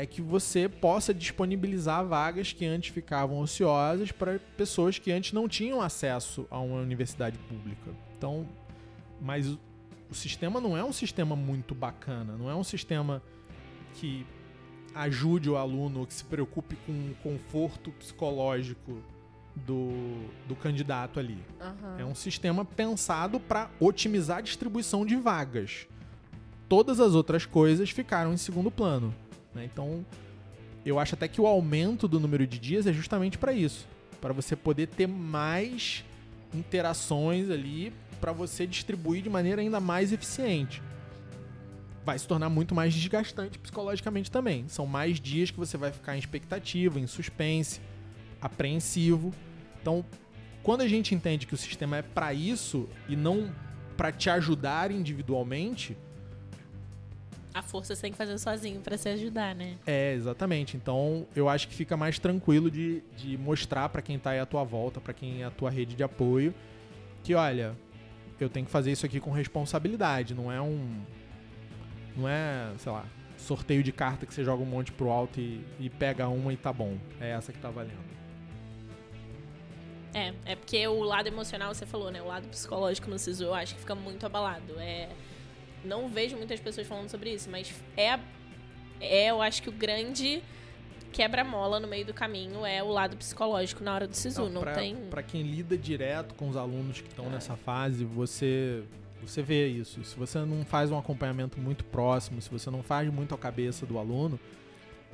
[0.01, 5.47] é que você possa disponibilizar vagas que antes ficavam ociosas para pessoas que antes não
[5.47, 7.91] tinham acesso a uma universidade pública.
[8.17, 8.49] Então,
[9.21, 13.23] mas o, sistema não é um sistema muito bacana, não é um sistema
[13.95, 14.27] que
[14.95, 19.03] ajude o aluno, que se preocupe com o conforto psicológico
[19.55, 19.91] do,
[20.49, 21.45] do candidato ali.
[21.61, 21.97] Aham.
[21.99, 25.87] É um sistema pensado para otimizar a distribuição de vagas.
[26.71, 29.15] Todas as outras coisas ficaram em segundo plano.
[29.55, 29.65] Né?
[29.65, 30.05] Então,
[30.85, 33.87] eu acho até que o aumento do número de dias é justamente para isso,
[34.21, 36.05] para você poder ter mais
[36.55, 40.83] interações ali, para você distribuir de maneira ainda mais eficiente.
[42.05, 44.67] Vai se tornar muito mais desgastante psicologicamente também.
[44.69, 47.81] São mais dias que você vai ficar em expectativa, em suspense,
[48.41, 49.33] apreensivo.
[49.81, 50.05] Então,
[50.63, 53.51] quando a gente entende que o sistema é para isso e não
[53.97, 55.97] para te ajudar individualmente,
[57.53, 59.77] A força você tem que fazer sozinho pra se ajudar, né?
[59.87, 60.77] é exatamente.
[60.77, 64.47] Então, eu acho que fica mais tranquilo de, de mostrar para quem tá aí à
[64.47, 66.55] tua volta, para quem é a tua rede de apoio,
[67.25, 67.77] que olha,
[68.39, 71.01] eu tenho que fazer isso aqui com responsabilidade, não é um
[72.17, 73.05] não é, sei lá,
[73.37, 76.57] sorteio de carta que você joga um monte pro alto e, e pega uma e
[76.57, 76.97] tá bom.
[77.21, 78.11] É essa que tá valendo.
[80.13, 82.21] É, é porque o lado emocional, você falou, né?
[82.21, 84.79] O lado psicológico no SISU, eu acho que fica muito abalado.
[84.79, 85.09] É,
[85.85, 88.19] não vejo muitas pessoas falando sobre isso, mas é,
[89.01, 90.43] é eu acho que o grande
[91.13, 94.49] quebra-mola no meio do caminho é o lado psicológico na hora do SISU.
[94.49, 94.97] Não, pra, tem...
[95.11, 98.83] pra quem lida direto com os alunos que estão nessa fase, você
[99.23, 100.03] você vê isso.
[100.03, 103.85] Se você não faz um acompanhamento muito próximo, se você não faz muito a cabeça
[103.85, 104.41] do aluno,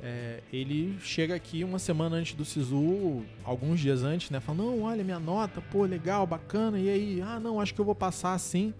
[0.01, 4.39] é, ele chega aqui uma semana antes do SISU, alguns dias antes, né?
[4.39, 7.21] Fala, não, olha minha nota, pô, legal, bacana, e aí?
[7.21, 8.73] Ah, não, acho que eu vou passar assim.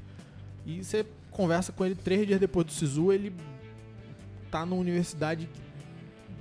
[0.66, 1.06] E você
[1.38, 3.32] conversa com ele três dias depois do SISU, ele
[4.52, 5.48] tá na universidade,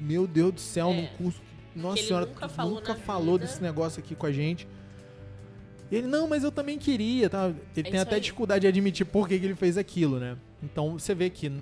[0.00, 0.94] meu Deus do céu, É.
[1.02, 1.40] num curso.
[1.74, 4.66] Nossa ele senhora, nunca falou nunca falou desse negócio aqui com a gente.
[5.90, 7.48] E ele, não, mas eu também queria, tá?
[7.76, 8.20] Ele É tem até aí.
[8.20, 10.36] dificuldade de admitir por que, que ele fez aquilo, né?
[10.62, 11.52] Então você vê que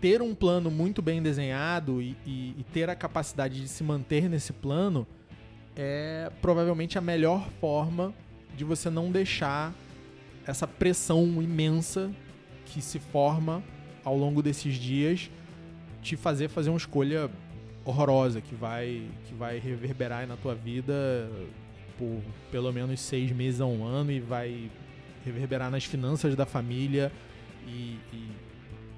[0.00, 4.28] ter um plano muito bem desenhado e, e- e ter a capacidade de se manter
[4.28, 5.06] nesse plano
[5.74, 8.12] é provavelmente a melhor forma
[8.56, 9.72] de você não deixar
[10.48, 12.10] essa pressão imensa
[12.64, 13.62] que se forma
[14.02, 15.30] ao longo desses dias
[16.00, 17.30] te fazer fazer uma escolha
[17.84, 21.30] horrorosa que vai que vai reverberar na tua vida
[21.98, 24.70] por pelo menos seis meses a um ano e vai
[25.22, 27.12] reverberar nas finanças da família
[27.66, 28.30] e, e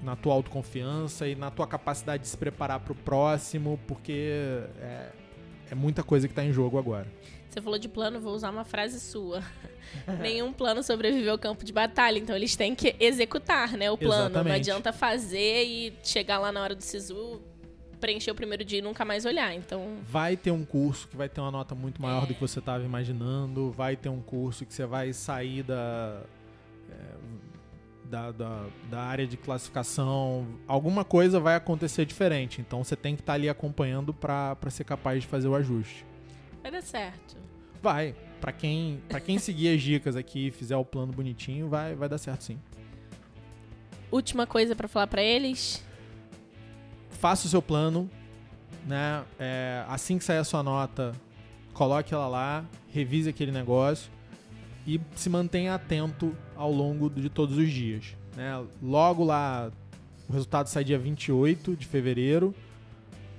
[0.01, 4.31] na tua autoconfiança e na tua capacidade de se preparar para o próximo, porque
[4.79, 5.11] é,
[5.69, 7.07] é muita coisa que tá em jogo agora.
[7.51, 9.43] Você falou de plano, vou usar uma frase sua.
[10.21, 14.23] Nenhum plano sobreviveu ao campo de batalha, então eles têm que executar, né, o plano.
[14.23, 14.55] Não Exatamente.
[14.55, 17.41] adianta fazer e chegar lá na hora do SISU,
[17.99, 19.53] preencher o primeiro dia e nunca mais olhar.
[19.53, 22.59] Então, Vai ter um curso que vai ter uma nota muito maior do que você
[22.59, 23.69] estava imaginando.
[23.71, 26.23] Vai ter um curso que você vai sair da,
[26.89, 26.95] é,
[28.05, 30.47] da, da, da área de classificação.
[30.65, 32.61] Alguma coisa vai acontecer diferente.
[32.61, 36.09] Então você tem que estar ali acompanhando para ser capaz de fazer o ajuste.
[36.61, 37.35] Vai dar certo.
[37.81, 38.15] Vai.
[38.39, 42.09] Para quem, pra quem seguir as dicas aqui e fizer o plano bonitinho, vai, vai
[42.09, 42.59] dar certo sim.
[44.11, 45.83] Última coisa pra falar pra eles.
[47.09, 48.09] faça o seu plano,
[48.85, 49.23] né?
[49.39, 51.13] É, assim que sair a sua nota,
[51.73, 54.11] coloque ela lá, revise aquele negócio
[54.85, 58.15] e se mantenha atento ao longo de todos os dias.
[58.35, 58.51] Né?
[58.81, 59.71] Logo lá,
[60.27, 62.53] o resultado sai dia 28 de fevereiro,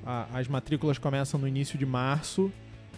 [0.06, 2.50] a- as matrículas começam no início de março.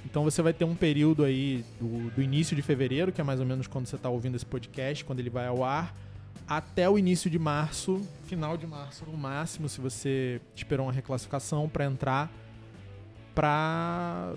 [0.05, 3.41] Então você vai ter um período aí do, do início de fevereiro, que é mais
[3.41, 5.95] ou menos quando você está ouvindo esse podcast, quando ele vai ao ar,
[6.47, 11.69] até o início de março, final de março no máximo, se você esperou uma reclassificação
[11.69, 12.31] para entrar,
[13.35, 14.35] para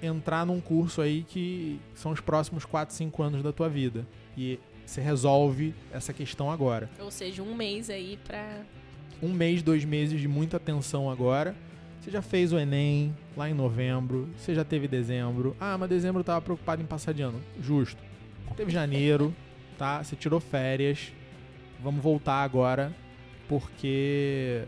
[0.00, 4.06] entrar num curso aí que são os próximos 4, 5 anos da tua vida.
[4.36, 6.88] E você resolve essa questão agora.
[7.00, 8.62] Ou seja, um mês aí pra.
[9.22, 11.54] Um mês, dois meses de muita atenção agora.
[12.02, 15.56] Você já fez o Enem lá em novembro, você já teve dezembro.
[15.60, 17.40] Ah, mas dezembro eu tava preocupado em passar de ano.
[17.60, 18.02] Justo.
[18.48, 19.32] Você teve janeiro,
[19.78, 20.02] tá?
[20.02, 21.12] Você tirou férias.
[21.80, 22.92] Vamos voltar agora,
[23.48, 24.64] porque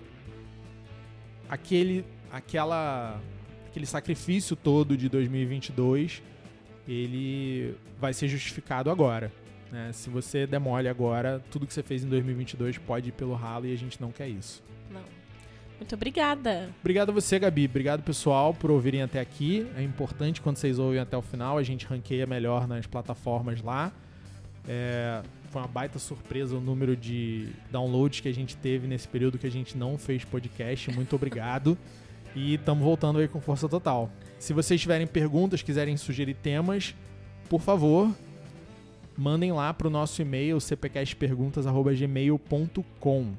[1.49, 3.21] aquele aquela
[3.69, 6.23] aquele sacrifício todo de 2022,
[6.87, 9.33] ele vai ser justificado agora.
[9.73, 9.91] né?
[9.93, 13.73] Se você demole agora, tudo que você fez em 2022 pode ir pelo ralo e
[13.73, 14.63] a gente não quer isso.
[14.89, 15.24] Não.
[15.79, 16.71] Muito obrigada.
[16.81, 17.67] Obrigado a você, Gabi.
[17.67, 19.67] Obrigado, pessoal, por ouvirem até aqui.
[19.77, 23.93] É importante quando vocês ouvem até o final, a gente ranqueia melhor nas plataformas lá.
[24.67, 25.21] É,
[25.51, 29.47] foi uma baita surpresa o número de downloads que a gente teve nesse período que
[29.47, 30.91] a gente não fez podcast.
[30.93, 31.77] Muito obrigado.
[32.35, 34.11] e estamos voltando aí com força total.
[34.39, 36.95] Se vocês tiverem perguntas, quiserem sugerir temas,
[37.49, 38.11] por favor,
[39.17, 43.33] mandem lá para o nosso e-mail cpcastperguntas@gmail.com.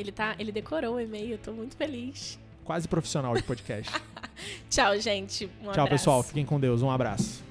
[0.00, 2.38] Ele tá, ele decorou o e-mail, tô muito feliz.
[2.64, 3.92] Quase profissional de podcast.
[4.70, 5.46] Tchau, gente.
[5.60, 5.90] Um Tchau, abraço.
[5.90, 6.22] pessoal.
[6.22, 6.82] Fiquem com Deus.
[6.82, 7.49] Um abraço.